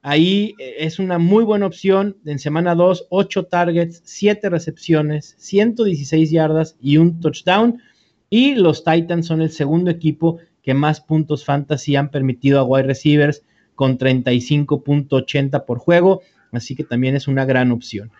ahí 0.00 0.54
eh, 0.58 0.76
es 0.78 0.98
una 0.98 1.18
muy 1.18 1.44
buena 1.44 1.66
opción. 1.66 2.16
En 2.24 2.38
semana 2.38 2.74
2, 2.74 3.06
8 3.10 3.44
targets, 3.44 4.02
7 4.04 4.50
recepciones, 4.50 5.36
116 5.38 6.30
yardas 6.30 6.76
y 6.80 6.96
un 6.96 7.20
touchdown. 7.20 7.80
Y 8.28 8.54
los 8.54 8.82
Titans 8.82 9.26
son 9.26 9.42
el 9.42 9.50
segundo 9.50 9.90
equipo 9.90 10.38
que 10.62 10.74
más 10.74 11.00
puntos 11.00 11.44
fantasy 11.44 11.96
han 11.96 12.10
permitido 12.10 12.58
a 12.58 12.64
wide 12.64 12.86
receivers 12.86 13.42
con 13.74 13.98
35.80 13.98 15.64
por 15.64 15.78
juego. 15.78 16.22
Así 16.50 16.74
que 16.74 16.84
también 16.84 17.14
es 17.14 17.28
una 17.28 17.44
gran 17.44 17.72
opción. 17.72 18.10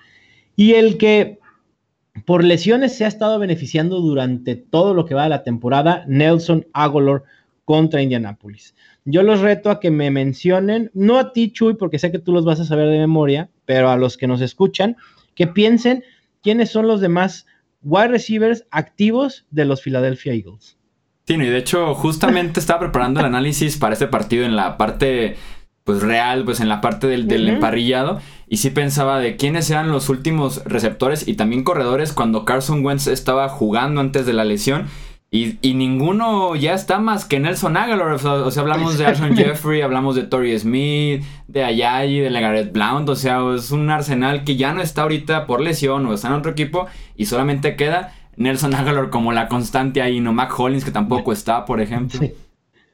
Y 0.55 0.75
el 0.75 0.99
que 0.99 1.39
por 2.27 2.45
lesiones 2.45 2.95
se 2.95 3.05
ha 3.05 3.09
estado 3.09 3.39
beneficiando 3.39 4.01
durante 4.01 4.55
todo 4.55 4.93
lo 4.93 5.07
que 5.07 5.15
va 5.15 5.25
de 5.25 5.31
la 5.31 5.45
temporada, 5.45 6.05
Nelson 6.07 6.67
Agolor 6.75 7.25
contra 7.65 8.03
Indianapolis. 8.03 8.75
Yo 9.05 9.23
los 9.23 9.41
reto 9.41 9.71
a 9.71 9.81
que 9.81 9.91
me 9.91 10.11
mencionen, 10.11 10.91
no 10.95 11.19
a 11.19 11.33
ti, 11.33 11.53
Chuy, 11.53 11.75
porque 11.75 11.99
sé 11.99 12.13
que 12.13 12.19
tú 12.19 12.33
los 12.33 12.45
vas 12.45 12.61
a 12.61 12.65
saber 12.65 12.89
de 12.89 12.99
memoria, 12.99 13.51
pero 13.65 13.91
a 13.91 13.97
los 13.97 14.17
que 14.17 14.27
nos 14.27 14.41
escuchan, 14.41 14.97
que 15.35 15.47
piensen 15.47 16.05
quiénes 16.43 16.71
son 16.71 16.87
los 16.87 17.01
demás 17.01 17.47
wide 17.83 18.09
receivers 18.09 18.65
activos 18.71 19.47
de 19.51 19.65
los 19.65 19.83
Philadelphia 19.83 20.35
Eagles. 20.35 20.79
Sí, 21.27 21.35
y 21.35 21.39
de 21.39 21.59
hecho, 21.59 21.95
justamente 21.95 22.61
estaba 22.61 22.81
preparando 22.81 23.21
el 23.21 23.27
análisis 23.27 23.77
para 23.77 23.93
este 23.93 24.09
partido 24.09 24.45
en 24.45 24.57
la 24.57 24.77
parte 24.77 25.37
pues 25.85 26.01
real, 26.01 26.45
pues 26.45 26.61
en 26.61 26.69
la 26.69 26.81
parte 26.81 27.07
del, 27.09 27.27
del 27.27 27.49
emparrillado. 27.49 28.21
Y 28.49 28.59
sí 28.59 28.71
pensaba 28.71 29.19
de 29.19 29.37
quiénes 29.37 29.69
eran 29.71 29.91
los 29.91 30.09
últimos 30.09 30.65
receptores 30.65 31.27
y 31.27 31.35
también 31.35 31.65
corredores 31.65 32.13
cuando 32.13 32.45
Carson 32.45 32.85
Wentz 32.85 33.09
estaba 33.09 33.49
jugando 33.49 34.01
antes 34.01 34.27
de 34.27 34.33
la 34.33 34.45
lesión. 34.45 34.87
Y, 35.35 35.73
ninguno 35.73 36.57
ya 36.57 36.75
está 36.75 36.99
más 36.99 37.25
que 37.25 37.41
Nelson 37.41 37.79
Aguilar. 37.79 38.13
O 38.13 38.51
sea, 38.51 38.63
hablamos 38.63 38.99
de 38.99 39.07
Alshon 39.07 39.35
Jeffrey, 39.37 39.81
hablamos 39.81 40.15
de 40.15 40.25
Tori 40.25 40.59
Smith, 40.59 41.25
de 41.49 41.65
Ayayi, 41.65 42.21
de 42.21 42.29
Legaret 42.29 42.71
Blount. 42.71 43.09
O 43.09 43.17
sea, 43.17 43.41
es 43.57 43.71
un 43.71 43.89
arsenal 43.89 44.45
que 44.45 44.57
ya 44.57 44.75
no 44.75 44.83
está 44.83 45.03
ahorita 45.03 45.47
por 45.47 45.63
lesión 45.63 46.05
o 46.05 46.13
está 46.13 46.29
en 46.29 46.35
otro 46.35 46.51
equipo 46.51 46.87
y 47.17 47.25
solamente 47.25 47.77
queda 47.77 48.13
Nelson 48.37 48.75
Aguilar 48.75 49.09
como 49.09 49.33
la 49.33 49.49
constante 49.49 50.03
ahí, 50.03 50.21
no 50.21 50.35
Mac 50.35 50.53
Hollins 50.59 50.85
que 50.85 50.91
tampoco 50.91 51.33
está, 51.33 51.65
por 51.65 51.81
ejemplo. 51.81 52.21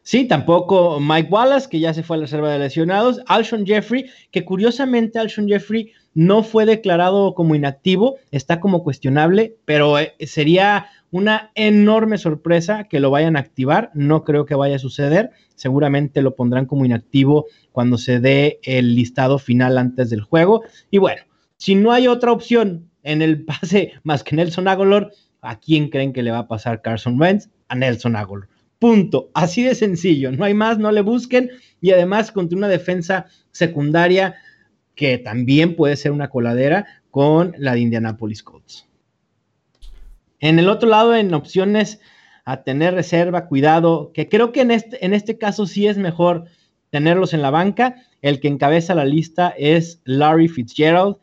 Sí. 0.05 0.25
tampoco 0.27 1.01
Mike 1.01 1.31
Wallace, 1.33 1.69
que 1.69 1.81
ya 1.81 1.93
se 1.93 2.05
fue 2.05 2.15
a 2.15 2.19
la 2.19 2.27
reserva 2.27 2.53
de 2.53 2.61
lesionados. 2.61 3.21
Alshon 3.27 3.67
Jeffrey, 3.67 4.07
que 4.31 4.45
curiosamente 4.45 5.19
Alshon 5.19 5.49
Jeffrey 5.49 5.91
no 6.15 6.45
fue 6.45 6.67
declarado 6.67 7.35
como 7.35 7.57
inactivo, 7.57 8.17
está 8.31 8.61
como 8.61 8.85
cuestionable, 8.85 9.57
pero 9.65 9.99
eh, 9.99 10.15
sería 10.21 10.87
una 11.11 11.51
enorme 11.55 12.19
sorpresa 12.19 12.85
que 12.85 13.01
lo 13.01 13.11
vayan 13.11 13.37
a 13.37 13.41
activar. 13.41 13.91
No 13.95 14.25
creo 14.25 14.47
que 14.47 14.55
vaya 14.55 14.77
a 14.77 14.81
suceder. 14.81 15.31
Seguramente 15.55 16.23
lo 16.23 16.35
pondrán 16.35 16.67
como 16.67 16.85
inactivo 16.85 17.47
cuando 17.73 17.99
se 17.99 18.21
dé 18.21 18.61
el 18.63 18.95
listado 18.95 19.39
final 19.39 19.79
antes 19.79 20.11
del 20.11 20.23
juego. 20.23 20.63
Y 20.91 20.99
bueno, 20.99 21.23
si 21.57 21.75
no 21.75 21.93
hay 21.93 22.09
otra 22.09 22.33
opción 22.33 22.91
en 23.03 23.23
el 23.23 23.45
pase 23.47 23.93
más 24.03 24.23
que 24.23 24.37
Nelson 24.37 24.69
Aguilar, 24.69 25.11
¿a 25.41 25.59
quién 25.59 25.89
creen 25.89 26.13
que 26.13 26.23
le 26.23 26.31
va 26.31 26.41
a 26.41 26.49
pasar 26.49 26.83
Carson 26.83 27.21
Wentz? 27.21 27.49
A 27.69 27.75
Nelson 27.75 28.17
Aguilar. 28.17 28.49
Punto. 28.79 29.31
Así 29.35 29.63
de 29.63 29.75
sencillo. 29.75 30.31
No 30.31 30.45
hay 30.45 30.55
más, 30.55 30.79
no 30.79 30.93
le 30.93 31.01
busquen. 31.01 31.51
Y 31.81 31.91
además 31.91 32.33
contra 32.33 32.57
una 32.57 32.69
defensa 32.69 33.27
secundaria 33.51 34.37
que 34.95 35.19
también 35.19 35.77
puede 35.77 35.97
ser 35.97 36.13
una 36.13 36.29
coladera 36.29 36.87
con 37.11 37.55
la 37.59 37.75
de 37.75 37.81
Indianapolis 37.81 38.43
Colts. 38.43 38.88
En 40.41 40.59
el 40.59 40.69
otro 40.69 40.89
lado, 40.89 41.15
en 41.15 41.35
opciones 41.35 42.01
a 42.45 42.63
tener 42.63 42.95
reserva, 42.95 43.47
cuidado, 43.47 44.13
que 44.15 44.29
creo 44.29 44.53
que 44.53 44.63
en 44.63 44.71
este, 44.71 45.05
en 45.05 45.13
este 45.13 45.37
caso 45.37 45.67
sí 45.67 45.87
es 45.87 45.99
mejor 45.99 46.45
tenerlos 46.91 47.35
en 47.35 47.43
la 47.43 47.51
banca. 47.51 47.97
El 48.23 48.41
que 48.41 48.49
encabeza 48.49 48.95
la 48.95 49.05
lista 49.05 49.55
es 49.59 50.01
Larry 50.05 50.49
Fitzgerald, 50.49 51.17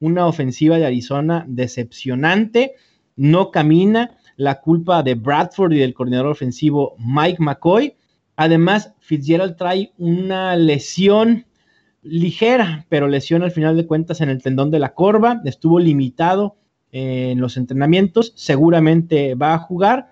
una 0.00 0.26
ofensiva 0.26 0.78
de 0.78 0.86
Arizona 0.86 1.44
decepcionante, 1.46 2.74
no 3.16 3.50
camina, 3.50 4.16
la 4.36 4.60
culpa 4.62 5.02
de 5.02 5.16
Bradford 5.16 5.72
y 5.72 5.78
del 5.78 5.92
coordinador 5.92 6.28
ofensivo 6.28 6.96
Mike 6.98 7.42
McCoy. 7.42 7.94
Además, 8.36 8.94
Fitzgerald 9.00 9.56
trae 9.56 9.92
una 9.98 10.56
lesión 10.56 11.44
ligera, 12.02 12.86
pero 12.88 13.06
lesión 13.06 13.42
al 13.42 13.50
final 13.50 13.76
de 13.76 13.86
cuentas 13.86 14.22
en 14.22 14.30
el 14.30 14.42
tendón 14.42 14.70
de 14.70 14.78
la 14.78 14.94
corva, 14.94 15.42
estuvo 15.44 15.78
limitado 15.78 16.56
en 16.92 17.40
los 17.40 17.56
entrenamientos, 17.56 18.32
seguramente 18.36 19.34
va 19.34 19.54
a 19.54 19.58
jugar. 19.58 20.10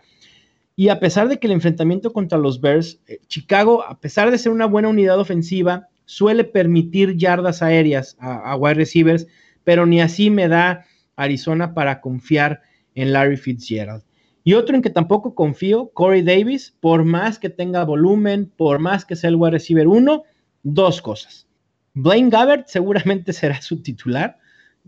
Y 0.76 0.90
a 0.90 1.00
pesar 1.00 1.28
de 1.28 1.38
que 1.38 1.48
el 1.48 1.52
enfrentamiento 1.54 2.12
contra 2.12 2.38
los 2.38 2.60
Bears, 2.60 3.00
eh, 3.08 3.18
Chicago, 3.26 3.84
a 3.84 3.98
pesar 3.98 4.30
de 4.30 4.38
ser 4.38 4.52
una 4.52 4.66
buena 4.66 4.88
unidad 4.88 5.18
ofensiva, 5.18 5.88
suele 6.04 6.44
permitir 6.44 7.16
yardas 7.16 7.62
aéreas 7.62 8.16
a, 8.20 8.56
wide 8.56 8.74
receivers, 8.74 9.26
pero 9.64 9.86
ni 9.86 10.00
así 10.00 10.30
me 10.30 10.48
da 10.48 10.86
Arizona 11.16 11.74
para 11.74 12.00
confiar 12.00 12.62
en 12.94 13.12
Larry 13.12 13.36
Fitzgerald. 13.36 14.04
Y 14.42 14.54
otro 14.54 14.74
en 14.74 14.82
que 14.82 14.88
tampoco 14.88 15.34
confío, 15.34 15.90
Corey 15.90 16.22
Davis, 16.22 16.74
por 16.80 17.04
más 17.04 17.38
que 17.38 17.50
tenga 17.50 17.84
volumen, 17.84 18.50
por 18.56 18.78
más 18.78 19.04
que 19.04 19.16
sea 19.16 19.28
el 19.28 19.36
wide 19.36 19.50
receiver 19.50 19.86
uno, 19.86 20.22
dos 20.62 21.02
cosas. 21.02 21.46
Blaine 21.92 22.30
Gabbert 22.30 22.68
seguramente 22.68 23.32
será 23.34 23.60
su 23.60 23.82
titular, 23.82 24.38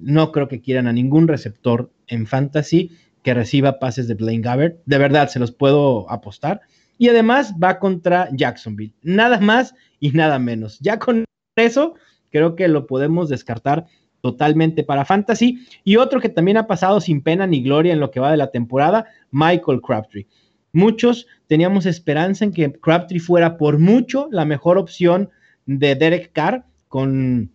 no 0.03 0.33
creo 0.33 0.49
que 0.49 0.61
quieran 0.61 0.87
a 0.87 0.93
ningún 0.93 1.29
receptor 1.29 1.91
en 2.07 2.27
fantasy 2.27 2.91
que 3.23 3.35
reciba 3.35 3.79
pases 3.79 4.09
de 4.09 4.15
Blaine 4.15 4.43
Gabbert. 4.43 4.81
De 4.87 4.99
verdad, 4.99 5.29
se 5.29 5.39
los 5.39 5.53
puedo 5.53 6.11
apostar. 6.11 6.61
Y 6.99 7.09
además 7.09 7.55
va 7.63 7.79
contra 7.79 8.29
Jacksonville. 8.33 8.95
Nada 9.03 9.41
más 9.41 9.75
y 10.01 10.11
nada 10.11 10.39
menos. 10.39 10.79
Ya 10.81 10.99
con 10.99 11.25
eso, 11.57 11.95
creo 12.31 12.57
que 12.57 12.69
lo 12.69 12.87
podemos 12.87 13.29
descartar 13.29 13.87
totalmente 14.21 14.85
para 14.85 15.05
fantasy. 15.05 15.67
Y 15.85 15.97
otro 15.97 16.21
que 16.21 16.29
también 16.29 16.57
ha 16.57 16.67
pasado 16.67 17.01
sin 17.01 17.23
pena 17.23 17.47
ni 17.47 17.63
gloria 17.63 17.93
en 17.93 18.01
lo 18.01 18.11
que 18.11 18.21
va 18.21 18.31
de 18.31 18.37
la 18.37 18.51
temporada, 18.51 19.07
Michael 19.31 19.81
Crabtree. 19.81 20.27
Muchos 20.73 21.27
teníamos 21.47 21.87
esperanza 21.87 22.45
en 22.45 22.53
que 22.53 22.73
Crabtree 22.73 23.19
fuera 23.19 23.57
por 23.57 23.79
mucho 23.79 24.29
la 24.31 24.45
mejor 24.45 24.79
opción 24.79 25.31
de 25.67 25.95
Derek 25.95 26.33
Carr 26.33 26.65
con 26.89 27.51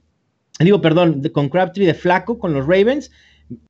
digo, 0.59 0.81
perdón, 0.81 1.21
con 1.33 1.50
Crabtree 1.50 1.85
de 1.85 1.93
flaco, 1.93 2.39
con 2.39 2.53
los 2.53 2.65
Ravens, 2.65 3.12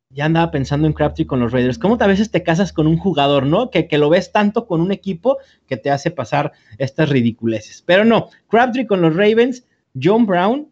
ya 0.10 0.26
andaba 0.26 0.52
pensando 0.52 0.88
en 0.88 0.94
Crabtree 0.94 1.28
con 1.28 1.42
los 1.42 1.52
Raiders. 1.52 1.78
¿Cómo 1.78 1.98
a 2.00 2.08
veces 2.08 2.32
te 2.32 2.44
casas 2.44 2.72
con 2.72 2.88
un 2.88 2.98
jugador, 2.98 3.46
no? 3.46 3.70
Que, 3.70 3.88
que, 3.88 3.98
lo 3.98 4.10
ves 4.10 4.32
tanto 4.32 4.66
con 4.66 4.80
un 4.80 4.92
equipo 4.92 5.38
que 5.68 5.76
te 5.76 5.92
hace 5.92 6.10
pasar 6.10 6.54
estas 6.78 7.10
ridiculeces. 7.10 7.84
Pero 7.86 8.06
no, 8.06 8.30
Crabtree 8.48 8.88
con 8.88 9.02
los 9.02 9.16
Ravens 9.16 9.66
John 10.02 10.26
Brown 10.26 10.72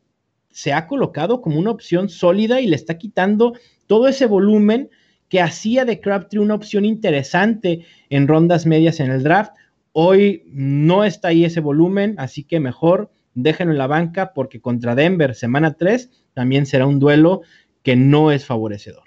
se 0.50 0.72
ha 0.72 0.88
colocado 0.88 1.41
como 1.41 1.60
una 1.60 1.72
opción 1.72 2.10
sólida 2.10 2.62
y 2.62 2.67
le 2.67 2.75
está 2.75 2.98
quitando 2.98 3.53
todo 3.88 4.08
ese 4.08 4.27
volumen 4.27 4.89
que 5.27 5.41
hacía 5.41 5.84
de 5.84 6.00
Crabtree 6.00 6.39
una 6.39 6.55
opción 6.55 6.86
interesante 6.86 7.86
en 8.10 8.27
rondas 8.27 8.65
medias 8.65 9.00
en 9.00 9.12
el 9.12 9.24
draft. 9.24 9.53
Hoy 9.91 10.43
no 10.48 11.03
está 11.03 11.29
ahí 11.29 11.43
ese 11.43 11.60
volumen, 11.60 12.15
así 12.17 12.43
que 12.43 12.60
mejor 12.60 13.12
déjenlo 13.36 13.74
en 13.74 13.80
la 13.80 13.88
banca 13.88 14.34
porque 14.34 14.62
contra 14.62 14.96
Denver 14.96 15.36
semana 15.36 15.74
3 15.74 16.10
también 16.34 16.66
será 16.66 16.86
un 16.86 17.00
duelo 17.00 17.42
que 17.84 17.96
no 17.96 18.32
es 18.32 18.46
favorecedor. 18.46 19.04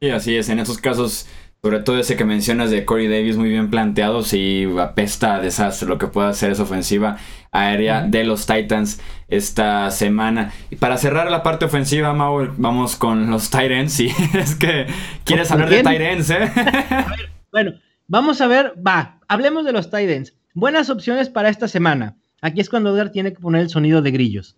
Sí, 0.00 0.10
así 0.10 0.36
es. 0.36 0.48
En 0.48 0.60
esos 0.60 0.78
casos, 0.78 1.26
sobre 1.60 1.80
todo 1.80 1.98
ese 1.98 2.16
que 2.16 2.24
mencionas 2.24 2.70
de 2.70 2.84
Corey 2.84 3.08
Davis, 3.08 3.36
muy 3.36 3.48
bien 3.48 3.68
planteado, 3.68 4.22
si 4.22 4.64
apesta 4.78 5.36
a 5.36 5.40
desastre 5.40 5.88
lo 5.88 5.98
que 5.98 6.06
pueda 6.06 6.28
hacer 6.28 6.52
esa 6.52 6.62
ofensiva 6.62 7.16
aérea 7.50 8.02
de 8.02 8.22
los 8.22 8.46
Titans 8.46 9.00
esta 9.26 9.90
semana. 9.90 10.52
Y 10.70 10.76
para 10.76 10.98
cerrar 10.98 11.30
la 11.30 11.42
parte 11.42 11.64
ofensiva, 11.64 12.12
Mau, 12.12 12.54
vamos 12.58 12.94
con 12.94 13.28
los 13.30 13.50
Titans. 13.50 13.92
Si 13.92 14.06
es 14.34 14.54
que 14.54 14.86
quieres 15.24 15.50
hablar 15.50 15.70
de 15.70 15.78
Titans, 15.78 16.30
¿eh? 16.30 16.52
bueno, 17.52 17.72
vamos 18.06 18.40
a 18.40 18.46
ver, 18.46 18.74
va, 18.86 19.18
hablemos 19.26 19.64
de 19.64 19.72
los 19.72 19.90
Titans. 19.90 20.34
Buenas 20.54 20.90
opciones 20.90 21.28
para 21.28 21.48
esta 21.48 21.66
semana. 21.66 22.16
Aquí 22.40 22.60
es 22.60 22.68
cuando 22.68 22.94
Edgar 22.94 23.10
tiene 23.10 23.32
que 23.32 23.40
poner 23.40 23.62
el 23.62 23.70
sonido 23.70 24.02
de 24.02 24.10
grillos. 24.10 24.56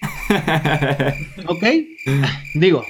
¿Ok? 1.46 1.64
Digo, 2.54 2.82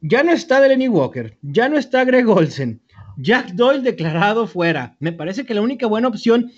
ya 0.00 0.22
no 0.22 0.32
está 0.32 0.60
Delaney 0.60 0.88
Walker, 0.88 1.36
ya 1.42 1.68
no 1.68 1.78
está 1.78 2.04
Greg 2.04 2.28
Olsen, 2.28 2.80
Jack 3.16 3.52
Doyle 3.52 3.82
declarado 3.82 4.46
fuera. 4.46 4.96
Me 5.00 5.12
parece 5.12 5.44
que 5.44 5.54
la 5.54 5.60
única 5.60 5.86
buena 5.86 6.08
opción 6.08 6.50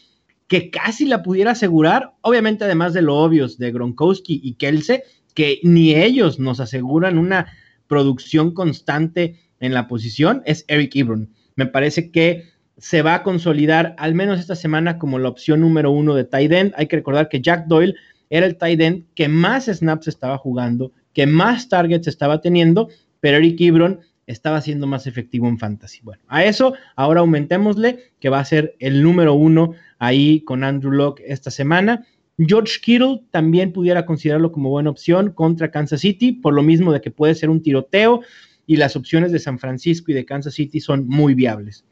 que 0.46 0.70
casi 0.70 1.06
la 1.06 1.23
pudiera 1.23 1.52
asegurar, 1.52 2.14
obviamente 2.20 2.64
además 2.64 2.92
de 2.92 3.02
lo 3.02 3.16
obvios 3.16 3.58
de 3.58 3.73
Gronkowski 3.73 4.40
y 4.42 4.54
Kelsey, 4.54 5.02
que 5.34 5.58
ni 5.62 5.94
ellos 5.94 6.38
nos 6.38 6.61
aseguran 6.61 7.18
una 7.18 7.46
producción 7.87 8.52
constante 8.52 9.40
en 9.61 9.75
la 9.75 9.88
posición, 9.88 10.42
es 10.46 10.64
Eric 10.68 10.94
Ebron. 10.96 11.30
Me 11.56 11.66
parece 11.66 12.11
que 12.11 12.44
se 12.85 13.00
va 13.00 13.14
a 13.14 13.23
consolidar 13.23 13.95
al 13.97 14.14
menos 14.14 14.38
esta 14.38 14.55
semana 14.55 14.99
como 14.99 15.19
la 15.19 15.31
opción 15.31 15.62
número 15.62 15.91
uno 15.91 16.14
de 16.14 16.25
tight 16.25 16.53
end. 16.53 16.75
Hay 16.76 16.87
que 16.87 16.97
recordar 16.97 17.31
que 17.31 17.41
Jack 17.41 17.64
Doyle 17.67 17.95
era 18.29 18.45
el 18.45 18.59
tight 18.59 18.79
end 18.79 19.05
que 19.14 19.26
más 19.26 19.69
snaps 19.73 20.07
estaba 20.07 20.37
jugando, 20.37 20.93
que 21.14 21.26
más 21.26 21.71
targets 21.71 22.09
estaba 22.09 22.43
teniendo, 22.43 22.91
pero 23.21 23.38
Eric 23.38 23.59
Ebron 23.62 24.00
estaba 24.26 24.61
siendo 24.61 24.87
más 24.87 25.07
efectivo 25.07 25.49
en 25.49 25.59
fantasy. 25.59 26.00
Bueno, 26.03 26.23
a 26.29 26.45
eso 26.45 26.75
ahora 26.95 27.21
aumentémosle 27.21 28.12
que 28.21 28.29
va 28.29 28.41
a 28.41 28.45
ser 28.45 28.76
el 28.81 29.03
número 29.03 29.33
uno 29.33 29.73
ahí 29.99 30.43
con 30.43 30.62
Andrew 30.62 30.93
Locke 30.93 31.23
esta 31.26 31.50
semana. 31.50 32.05
George 32.37 32.81
Kittle 32.83 33.23
también 33.31 33.73
pudiera 33.73 34.05
considerarlo 34.05 34.53
como 34.53 34.69
buena 34.69 34.91
opción 34.91 35.31
contra 35.31 35.71
Kansas 35.71 36.03
City, 36.03 36.33
por 36.33 36.53
lo 36.53 36.62
mismo 36.62 36.93
de 36.93 37.00
que 37.00 37.11
puede 37.11 37.35
ser 37.35 37.49
un 37.49 37.62
tiroteo 37.62 38.21
y 38.67 38.76
las 38.76 38.95
opciones 38.95 39.33
de 39.33 39.38
San 39.38 39.59
Francisco 39.59 40.11
y 40.11 40.14
de 40.14 40.26
Kansas 40.26 40.53
City 40.53 40.81
son 40.81 41.09
muy 41.09 41.33
viables. 41.33 41.87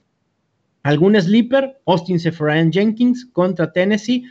Algún 0.83 1.21
sleeper, 1.21 1.81
Austin 1.87 2.19
Seferian 2.19 2.73
Jenkins 2.73 3.27
contra 3.33 3.73
Tennessee. 3.73 4.25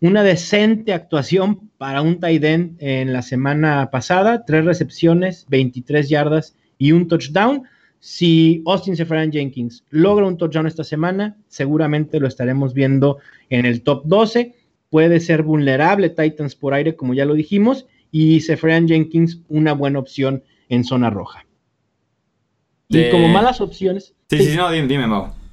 Una 0.00 0.22
decente 0.22 0.92
actuación 0.92 1.70
para 1.78 2.02
un 2.02 2.20
tight 2.20 2.44
end 2.44 2.76
en 2.80 3.12
la 3.12 3.22
semana 3.22 3.90
pasada, 3.90 4.44
tres 4.44 4.64
recepciones, 4.64 5.46
23 5.48 6.08
yardas 6.08 6.56
y 6.78 6.92
un 6.92 7.08
touchdown. 7.08 7.62
Si 8.00 8.62
Austin 8.66 8.96
Seferian 8.96 9.32
Jenkins 9.32 9.84
logra 9.90 10.26
un 10.26 10.36
touchdown 10.36 10.66
esta 10.66 10.84
semana, 10.84 11.36
seguramente 11.48 12.20
lo 12.20 12.28
estaremos 12.28 12.74
viendo 12.74 13.18
en 13.48 13.64
el 13.64 13.82
top 13.82 14.04
12. 14.04 14.54
Puede 14.90 15.20
ser 15.20 15.42
vulnerable 15.42 16.10
Titans 16.10 16.54
por 16.54 16.74
aire, 16.74 16.96
como 16.96 17.14
ya 17.14 17.24
lo 17.24 17.34
dijimos, 17.34 17.86
y 18.10 18.40
Seferian 18.40 18.86
Jenkins 18.86 19.40
una 19.48 19.72
buena 19.72 19.98
opción 19.98 20.44
en 20.68 20.84
zona 20.84 21.10
roja. 21.10 21.46
Y 22.88 23.10
como 23.10 23.28
malas 23.28 23.60
opciones. 23.60 24.14
Sí, 24.28 24.38
sí, 24.38 24.56
no, 24.56 24.70
dime, 24.70 24.86
dime 24.86 25.06
Mau. 25.06 25.43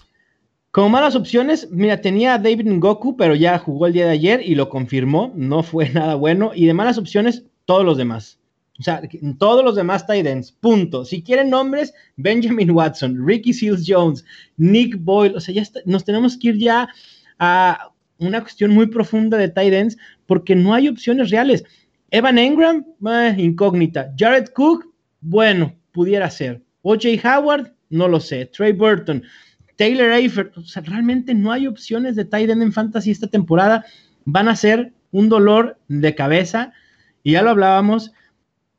Como 0.72 0.88
malas 0.88 1.18
opciones, 1.18 1.70
mira, 1.70 2.00
tenía 2.00 2.36
a 2.36 2.38
David 2.38 2.68
Ngoku, 2.68 3.18
pero 3.18 3.36
ya 3.36 3.60
jugó 3.60 3.88
el 3.88 3.94
día 3.94 4.06
de 4.06 4.14
ayer 4.14 4.42
y 4.44 4.56
lo 4.56 4.70
confirmó, 4.70 5.34
no 5.36 5.64
fue 5.64 5.90
nada 5.94 6.16
bueno. 6.16 6.52
Y 6.56 6.66
de 6.66 6.74
malas 6.74 6.98
opciones, 6.98 7.44
todos 7.66 7.86
los 7.86 7.98
demás. 7.98 8.40
O 8.80 8.84
sea, 8.84 9.02
todos 9.38 9.64
los 9.64 9.76
demás 9.76 10.08
tight 10.08 10.26
ends, 10.26 10.52
punto. 10.52 11.06
Si 11.06 11.22
quieren 11.22 11.50
nombres, 11.50 11.94
Benjamin 12.16 12.72
Watson, 12.72 13.28
Ricky 13.28 13.54
Seals 13.54 13.84
Jones, 13.86 14.26
Nick 14.58 14.96
Boyle, 14.98 15.36
o 15.36 15.40
sea, 15.40 15.54
ya 15.54 15.64
nos 15.86 16.04
tenemos 16.04 16.38
que 16.38 16.48
ir 16.48 16.58
ya 16.58 16.88
a 17.38 17.92
una 18.18 18.42
cuestión 18.42 18.72
muy 18.72 18.88
profunda 18.88 19.38
de 19.38 19.50
tight 19.50 19.74
ends 19.74 19.98
porque 20.26 20.56
no 20.56 20.74
hay 20.74 20.88
opciones 20.88 21.30
reales. 21.30 21.64
Evan 22.12 22.38
Engram, 22.38 22.86
eh, 23.08 23.36
incógnita. 23.38 24.14
Jared 24.18 24.48
Cook, 24.54 24.86
bueno, 25.20 25.76
pudiera 25.92 26.30
ser. 26.30 26.64
O.J. 26.82 27.10
Howard, 27.24 27.74
no 27.90 28.08
lo 28.08 28.20
sé. 28.20 28.46
Trey 28.48 28.72
Burton. 28.72 29.24
Taylor 29.82 30.12
Eifert, 30.12 30.56
o 30.60 30.62
sea, 30.62 30.84
realmente 30.84 31.34
no 31.34 31.52
hay 31.52 31.66
opciones 31.66 32.16
de 32.16 32.24
tight 32.24 32.52
en 32.52 32.72
fantasy 32.72 33.10
esta 33.10 33.26
temporada. 33.26 33.84
Van 34.26 34.48
a 34.48 34.56
ser 34.56 34.94
un 35.10 35.28
dolor 35.28 35.80
de 35.88 36.14
cabeza. 36.14 36.72
Y 37.24 37.32
ya 37.32 37.42
lo 37.42 37.50
hablábamos, 37.50 38.12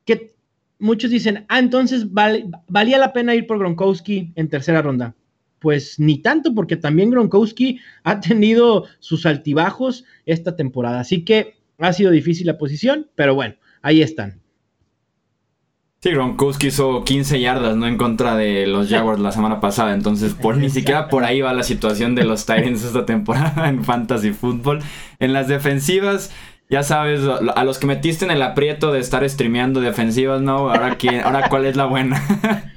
que 0.05 0.33
muchos 0.79 1.11
dicen, 1.11 1.43
ah, 1.49 1.59
entonces 1.59 2.07
valía 2.09 2.97
la 2.97 3.11
pena 3.11 3.35
ir 3.35 3.47
por 3.47 3.59
Gronkowski 3.59 4.31
en 4.35 4.47
tercera 4.47 4.81
ronda. 4.81 5.13
Pues 5.59 5.99
ni 5.99 6.19
tanto, 6.19 6.55
porque 6.55 6.77
también 6.77 7.11
Gronkowski 7.11 7.81
ha 8.05 8.21
tenido 8.21 8.85
sus 8.99 9.25
altibajos 9.25 10.05
esta 10.25 10.55
temporada. 10.55 11.01
Así 11.01 11.25
que 11.25 11.57
ha 11.79 11.91
sido 11.91 12.11
difícil 12.11 12.47
la 12.47 12.57
posición, 12.57 13.09
pero 13.15 13.35
bueno, 13.35 13.55
ahí 13.81 14.01
están. 14.01 14.42
Sí, 16.03 16.09
Gronkowski 16.09 16.67
hizo 16.67 17.05
15 17.05 17.39
yardas, 17.39 17.77
¿no? 17.77 17.87
En 17.87 17.95
contra 17.95 18.35
de 18.35 18.67
los 18.67 18.89
Jaguars 18.89 19.21
la 19.21 19.31
semana 19.31 19.61
pasada. 19.61 19.93
Entonces, 19.93 20.33
por 20.33 20.57
ni 20.57 20.69
siquiera 20.69 21.07
por 21.07 21.23
ahí 21.23 21.39
va 21.39 21.53
la 21.53 21.63
situación 21.63 22.13
de 22.13 22.25
los 22.25 22.45
Titans 22.45 22.83
esta 22.83 23.05
temporada 23.05 23.69
en 23.69 23.85
Fantasy 23.85 24.33
Football. 24.33 24.81
En 25.19 25.31
las 25.31 25.47
defensivas, 25.47 26.29
ya 26.69 26.83
sabes, 26.83 27.21
a 27.55 27.63
los 27.63 27.79
que 27.79 27.87
metiste 27.87 28.25
en 28.25 28.31
el 28.31 28.41
aprieto 28.41 28.91
de 28.91 28.99
estar 28.99 29.27
streameando 29.29 29.79
defensivas, 29.79 30.41
¿no? 30.41 30.69
Ahora, 30.69 30.97
¿quién, 30.97 31.21
ahora 31.21 31.47
¿cuál 31.47 31.65
es 31.65 31.77
la 31.77 31.85
buena? 31.85 32.21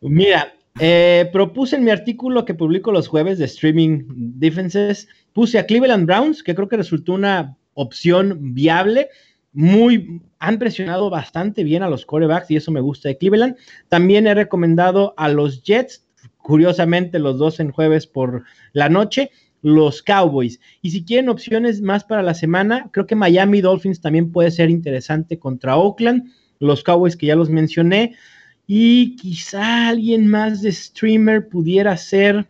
Mira, 0.00 0.54
eh, 0.78 1.28
propuse 1.32 1.74
en 1.74 1.82
mi 1.82 1.90
artículo 1.90 2.44
que 2.44 2.54
publico 2.54 2.92
los 2.92 3.08
jueves 3.08 3.40
de 3.40 3.46
Streaming 3.46 4.04
Defenses, 4.06 5.08
puse 5.32 5.58
a 5.58 5.66
Cleveland 5.66 6.06
Browns, 6.06 6.44
que 6.44 6.54
creo 6.54 6.68
que 6.68 6.76
resultó 6.76 7.14
una 7.14 7.56
opción 7.74 8.54
viable 8.54 9.08
han 9.52 10.58
presionado 10.58 11.10
bastante 11.10 11.64
bien 11.64 11.82
a 11.82 11.88
los 11.88 12.06
corebacks 12.06 12.50
y 12.50 12.56
eso 12.56 12.70
me 12.70 12.80
gusta 12.80 13.08
de 13.08 13.18
Cleveland. 13.18 13.56
También 13.88 14.26
he 14.26 14.34
recomendado 14.34 15.14
a 15.16 15.28
los 15.28 15.62
Jets, 15.62 16.06
curiosamente 16.38 17.18
los 17.18 17.38
dos 17.38 17.60
en 17.60 17.72
jueves 17.72 18.06
por 18.06 18.44
la 18.72 18.88
noche, 18.88 19.30
los 19.62 20.02
Cowboys. 20.02 20.60
Y 20.82 20.90
si 20.90 21.04
quieren 21.04 21.28
opciones 21.28 21.82
más 21.82 22.04
para 22.04 22.22
la 22.22 22.34
semana, 22.34 22.90
creo 22.92 23.06
que 23.06 23.16
Miami 23.16 23.60
Dolphins 23.60 24.00
también 24.00 24.32
puede 24.32 24.50
ser 24.50 24.70
interesante 24.70 25.38
contra 25.38 25.76
Oakland, 25.76 26.32
los 26.60 26.82
Cowboys 26.82 27.16
que 27.16 27.26
ya 27.26 27.36
los 27.36 27.50
mencioné. 27.50 28.14
Y 28.66 29.16
quizá 29.16 29.88
alguien 29.88 30.28
más 30.28 30.62
de 30.62 30.70
streamer 30.70 31.48
pudiera 31.48 31.96
ser 31.96 32.48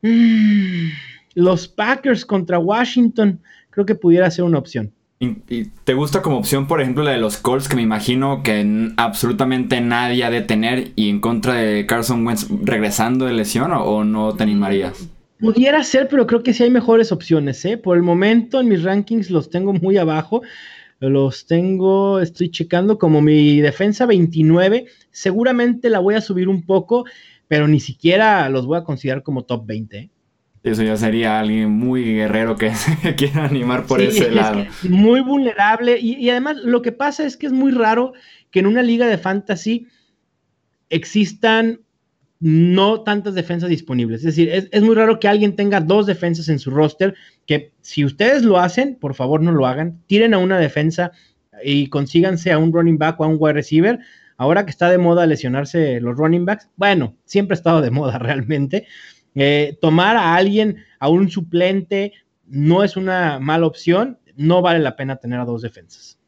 mm, 0.00 0.88
los 1.34 1.68
Packers 1.68 2.24
contra 2.24 2.58
Washington. 2.58 3.42
Creo 3.68 3.84
que 3.84 3.94
pudiera 3.94 4.30
ser 4.30 4.44
una 4.44 4.58
opción. 4.58 4.94
¿Y 5.20 5.64
te 5.84 5.94
gusta 5.94 6.22
como 6.22 6.38
opción, 6.38 6.68
por 6.68 6.80
ejemplo, 6.80 7.02
la 7.02 7.10
de 7.10 7.18
los 7.18 7.38
Colts, 7.38 7.68
que 7.68 7.74
me 7.74 7.82
imagino 7.82 8.44
que 8.44 8.92
absolutamente 8.96 9.80
nadie 9.80 10.22
ha 10.22 10.30
de 10.30 10.42
tener 10.42 10.92
y 10.94 11.10
en 11.10 11.20
contra 11.20 11.54
de 11.54 11.86
Carson 11.86 12.24
Wentz 12.24 12.46
regresando 12.62 13.24
de 13.24 13.32
lesión 13.32 13.72
o, 13.72 14.04
no 14.04 14.34
te 14.34 14.44
animarías? 14.44 15.08
Pudiera 15.40 15.82
ser, 15.82 16.06
pero 16.08 16.26
creo 16.28 16.44
que 16.44 16.54
sí 16.54 16.62
hay 16.62 16.70
mejores 16.70 17.10
opciones, 17.10 17.64
¿eh? 17.64 17.76
Por 17.76 17.96
el 17.96 18.04
momento 18.04 18.60
en 18.60 18.68
mis 18.68 18.84
rankings 18.84 19.30
los 19.30 19.50
tengo 19.50 19.72
muy 19.72 19.96
abajo. 19.96 20.42
Los 21.00 21.46
tengo, 21.46 22.20
estoy 22.20 22.50
checando 22.50 22.98
como 22.98 23.20
mi 23.20 23.60
defensa 23.60 24.06
29. 24.06 24.86
Seguramente 25.10 25.90
la 25.90 25.98
voy 25.98 26.14
a 26.14 26.20
subir 26.20 26.48
un 26.48 26.64
poco, 26.64 27.04
pero 27.48 27.66
ni 27.66 27.80
siquiera 27.80 28.48
los 28.48 28.66
voy 28.66 28.78
a 28.78 28.84
considerar 28.84 29.24
como 29.24 29.44
top 29.44 29.66
20. 29.66 29.98
¿eh? 29.98 30.10
Eso 30.68 30.82
ya 30.82 30.96
sería 30.96 31.40
alguien 31.40 31.70
muy 31.70 32.04
guerrero 32.04 32.56
que 32.56 32.74
se 33.02 33.14
quiera 33.14 33.44
animar 33.44 33.86
por 33.86 34.00
ese 34.00 34.30
lado. 34.30 34.64
muy 34.88 35.20
vulnerable. 35.20 35.98
Y, 36.00 36.28
además 36.30 36.56
lo 36.62 36.82
que 36.82 36.92
pasa 36.92 37.24
es 37.24 37.36
que 37.36 37.46
es 37.46 37.52
muy 37.52 37.72
raro 37.72 38.12
que 38.50 38.60
en 38.60 38.66
una 38.66 38.82
liga 38.82 39.06
de 39.06 39.18
fantasy 39.18 39.86
existan 40.90 41.80
no 42.40 43.02
tantas 43.02 43.34
defensas 43.34 43.68
disponibles. 43.68 44.20
Es 44.20 44.36
decir, 44.36 44.48
es, 44.48 44.82
muy 44.82 44.94
raro 44.94 45.18
que 45.18 45.28
alguien 45.28 45.56
tenga 45.56 45.80
dos 45.80 46.06
defensas 46.06 46.48
en 46.48 46.58
su 46.58 46.70
roster, 46.70 47.14
que 47.46 47.72
si 47.80 48.04
ustedes 48.04 48.44
lo 48.44 48.58
hacen, 48.58 48.96
por 48.96 49.14
favor 49.14 49.42
no 49.42 49.52
lo 49.52 49.66
hagan. 49.66 50.00
Tiren 50.06 50.34
a 50.34 50.38
una 50.38 50.58
defensa 50.58 51.12
y 51.64 51.88
consíganse 51.88 52.52
a 52.52 52.58
un 52.58 52.72
running 52.72 52.98
back 52.98 53.18
o 53.20 53.24
a 53.24 53.28
un 53.28 53.36
wide 53.38 53.54
receiver. 53.54 53.98
Ahora 54.36 54.64
que 54.64 54.70
está 54.70 54.88
de 54.88 54.98
moda 54.98 55.26
lesionarse 55.26 56.00
los 56.00 56.16
running 56.16 56.44
backs, 56.44 56.68
bueno, 56.76 57.16
siempre 57.24 57.54
ha 57.54 57.58
estado 57.58 57.80
de 57.80 57.90
moda 57.90 58.18
realmente. 58.20 58.86
Eh, 59.40 59.78
tomar 59.80 60.16
a 60.16 60.34
alguien, 60.34 60.84
a 60.98 61.08
un 61.08 61.30
suplente, 61.30 62.12
no 62.46 62.82
es 62.82 62.96
una 62.96 63.38
mala 63.38 63.66
opción. 63.66 64.18
no 64.36 64.62
vale 64.62 64.78
la 64.78 64.94
pena 64.94 65.16
tener 65.16 65.40
a 65.40 65.44
dos 65.44 65.62
defensas. 65.62 66.18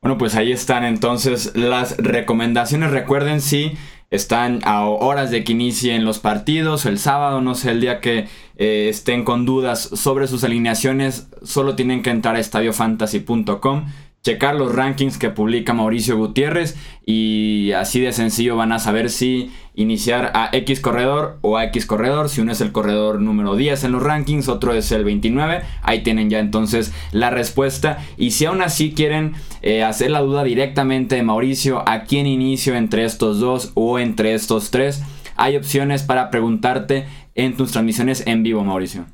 Bueno, 0.00 0.16
pues 0.18 0.36
ahí 0.36 0.52
están 0.52 0.84
entonces 0.84 1.56
las 1.56 1.96
recomendaciones. 1.96 2.90
Recuerden 2.90 3.40
si 3.40 3.72
están 4.10 4.60
a 4.64 4.86
horas 4.86 5.30
de 5.30 5.44
que 5.44 5.52
inicien 5.52 6.04
los 6.04 6.18
partidos, 6.18 6.86
el 6.86 6.98
sábado, 6.98 7.40
no 7.40 7.54
sé, 7.54 7.70
el 7.70 7.80
día 7.80 8.00
que 8.00 8.28
eh, 8.56 8.88
estén 8.88 9.24
con 9.24 9.44
dudas 9.44 9.80
sobre 9.80 10.28
sus 10.28 10.44
alineaciones, 10.44 11.28
solo 11.42 11.74
tienen 11.74 12.02
que 12.02 12.10
entrar 12.10 12.36
a 12.36 12.40
estadiofantasy.com 12.40 13.86
checar 14.24 14.54
los 14.54 14.74
rankings 14.74 15.18
que 15.18 15.28
publica 15.28 15.74
Mauricio 15.74 16.16
Gutiérrez 16.16 16.76
y 17.04 17.72
así 17.72 18.00
de 18.00 18.12
sencillo 18.12 18.56
van 18.56 18.72
a 18.72 18.78
saber 18.78 19.10
si 19.10 19.52
iniciar 19.74 20.32
a 20.34 20.48
X 20.52 20.80
corredor 20.80 21.38
o 21.42 21.58
a 21.58 21.64
X 21.64 21.84
corredor. 21.84 22.30
Si 22.30 22.40
uno 22.40 22.50
es 22.52 22.62
el 22.62 22.72
corredor 22.72 23.20
número 23.20 23.54
10 23.54 23.84
en 23.84 23.92
los 23.92 24.02
rankings, 24.02 24.48
otro 24.48 24.72
es 24.72 24.90
el 24.92 25.04
29. 25.04 25.62
Ahí 25.82 26.02
tienen 26.02 26.30
ya 26.30 26.38
entonces 26.38 26.92
la 27.12 27.28
respuesta. 27.28 27.98
Y 28.16 28.30
si 28.30 28.46
aún 28.46 28.62
así 28.62 28.94
quieren 28.94 29.34
eh, 29.60 29.84
hacer 29.84 30.10
la 30.10 30.20
duda 30.20 30.42
directamente 30.42 31.16
de 31.16 31.22
Mauricio, 31.22 31.86
¿a 31.86 32.04
quién 32.04 32.26
inicio 32.26 32.74
entre 32.76 33.04
estos 33.04 33.40
dos 33.40 33.72
o 33.74 33.98
entre 33.98 34.32
estos 34.32 34.70
tres? 34.70 35.02
Hay 35.36 35.56
opciones 35.56 36.02
para 36.02 36.30
preguntarte 36.30 37.06
en 37.34 37.56
tus 37.56 37.72
transmisiones 37.72 38.26
en 38.26 38.42
vivo, 38.42 38.64
Mauricio. 38.64 39.04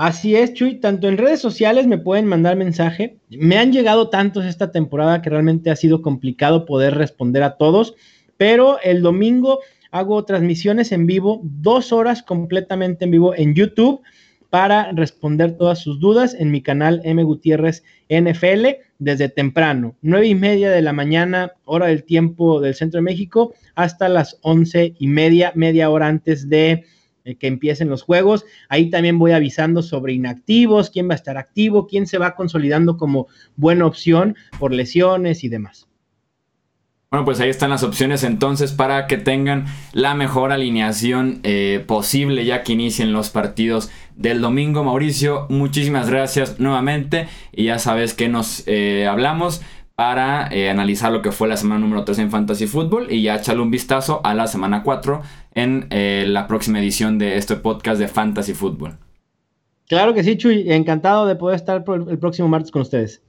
Así 0.00 0.34
es, 0.34 0.54
Chuy. 0.54 0.80
Tanto 0.80 1.08
en 1.08 1.18
redes 1.18 1.40
sociales 1.40 1.86
me 1.86 1.98
pueden 1.98 2.24
mandar 2.24 2.56
mensaje. 2.56 3.18
Me 3.28 3.58
han 3.58 3.70
llegado 3.70 4.08
tantos 4.08 4.46
esta 4.46 4.72
temporada 4.72 5.20
que 5.20 5.28
realmente 5.28 5.70
ha 5.70 5.76
sido 5.76 6.00
complicado 6.00 6.64
poder 6.64 6.94
responder 6.94 7.42
a 7.42 7.58
todos. 7.58 7.96
Pero 8.38 8.80
el 8.80 9.02
domingo 9.02 9.60
hago 9.90 10.24
transmisiones 10.24 10.92
en 10.92 11.04
vivo, 11.04 11.42
dos 11.44 11.92
horas 11.92 12.22
completamente 12.22 13.04
en 13.04 13.10
vivo 13.10 13.34
en 13.36 13.54
YouTube 13.54 14.00
para 14.48 14.90
responder 14.92 15.58
todas 15.58 15.80
sus 15.80 16.00
dudas 16.00 16.32
en 16.32 16.50
mi 16.50 16.62
canal 16.62 17.02
M 17.04 17.22
Gutiérrez 17.22 17.84
NFL 18.08 18.68
desde 18.98 19.28
temprano, 19.28 19.96
nueve 20.00 20.28
y 20.28 20.34
media 20.34 20.70
de 20.70 20.80
la 20.80 20.94
mañana, 20.94 21.52
hora 21.66 21.88
del 21.88 22.04
tiempo 22.04 22.62
del 22.62 22.74
centro 22.74 22.98
de 23.00 23.02
México, 23.02 23.52
hasta 23.74 24.08
las 24.08 24.38
once 24.40 24.94
y 24.98 25.08
media, 25.08 25.52
media 25.54 25.90
hora 25.90 26.06
antes 26.06 26.48
de 26.48 26.86
que 27.36 27.46
empiecen 27.46 27.88
los 27.88 28.02
juegos. 28.02 28.44
Ahí 28.68 28.90
también 28.90 29.18
voy 29.18 29.32
avisando 29.32 29.82
sobre 29.82 30.12
inactivos, 30.12 30.90
quién 30.90 31.08
va 31.08 31.12
a 31.12 31.16
estar 31.16 31.36
activo, 31.36 31.86
quién 31.86 32.06
se 32.06 32.18
va 32.18 32.34
consolidando 32.34 32.96
como 32.96 33.26
buena 33.56 33.86
opción 33.86 34.36
por 34.58 34.72
lesiones 34.72 35.44
y 35.44 35.48
demás. 35.48 35.90
Bueno, 37.12 37.24
pues 37.24 37.40
ahí 37.40 37.50
están 37.50 37.70
las 37.70 37.82
opciones 37.82 38.22
entonces 38.22 38.70
para 38.70 39.08
que 39.08 39.16
tengan 39.16 39.64
la 39.92 40.14
mejor 40.14 40.52
alineación 40.52 41.40
eh, 41.42 41.82
posible 41.84 42.44
ya 42.44 42.62
que 42.62 42.74
inicien 42.74 43.12
los 43.12 43.30
partidos 43.30 43.90
del 44.14 44.40
domingo. 44.40 44.84
Mauricio, 44.84 45.46
muchísimas 45.48 46.08
gracias 46.08 46.60
nuevamente 46.60 47.26
y 47.50 47.64
ya 47.64 47.80
sabes 47.80 48.14
que 48.14 48.28
nos 48.28 48.62
eh, 48.68 49.08
hablamos 49.08 49.60
para 50.00 50.46
analizar 50.70 51.12
lo 51.12 51.20
que 51.20 51.30
fue 51.30 51.46
la 51.46 51.58
semana 51.58 51.78
número 51.78 52.04
3 52.04 52.20
en 52.20 52.30
Fantasy 52.30 52.66
Football 52.66 53.12
y 53.12 53.20
ya 53.20 53.34
echarle 53.34 53.60
un 53.60 53.70
vistazo 53.70 54.22
a 54.24 54.32
la 54.32 54.46
semana 54.46 54.82
4 54.82 55.20
en 55.54 55.88
eh, 55.90 56.24
la 56.26 56.46
próxima 56.46 56.80
edición 56.80 57.18
de 57.18 57.36
este 57.36 57.56
podcast 57.56 58.00
de 58.00 58.08
Fantasy 58.08 58.54
Football. 58.54 58.96
Claro 59.88 60.14
que 60.14 60.24
sí, 60.24 60.38
Chuy. 60.38 60.72
Encantado 60.72 61.26
de 61.26 61.36
poder 61.36 61.56
estar 61.56 61.84
el 61.86 62.18
próximo 62.18 62.48
martes 62.48 62.70
con 62.70 62.80
ustedes. 62.80 63.22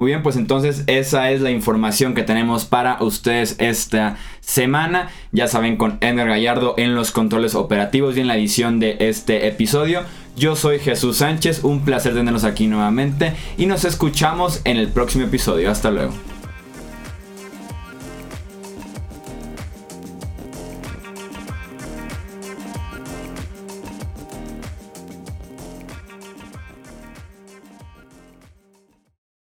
Muy 0.00 0.12
bien, 0.12 0.22
pues 0.22 0.36
entonces 0.36 0.82
esa 0.86 1.30
es 1.30 1.42
la 1.42 1.50
información 1.50 2.14
que 2.14 2.22
tenemos 2.22 2.64
para 2.64 2.96
ustedes 3.02 3.56
esta 3.58 4.16
semana. 4.40 5.10
Ya 5.30 5.46
saben, 5.46 5.76
con 5.76 5.98
Edgar 6.00 6.26
Gallardo 6.26 6.72
en 6.78 6.94
los 6.94 7.10
controles 7.10 7.54
operativos 7.54 8.16
y 8.16 8.20
en 8.20 8.26
la 8.26 8.38
edición 8.38 8.80
de 8.80 8.96
este 8.98 9.46
episodio. 9.46 10.00
Yo 10.36 10.56
soy 10.56 10.78
Jesús 10.78 11.18
Sánchez, 11.18 11.64
un 11.64 11.84
placer 11.84 12.14
tenerlos 12.14 12.44
aquí 12.44 12.66
nuevamente 12.66 13.34
y 13.58 13.66
nos 13.66 13.84
escuchamos 13.84 14.62
en 14.64 14.78
el 14.78 14.88
próximo 14.88 15.26
episodio. 15.26 15.70
Hasta 15.70 15.90
luego. 15.90 16.14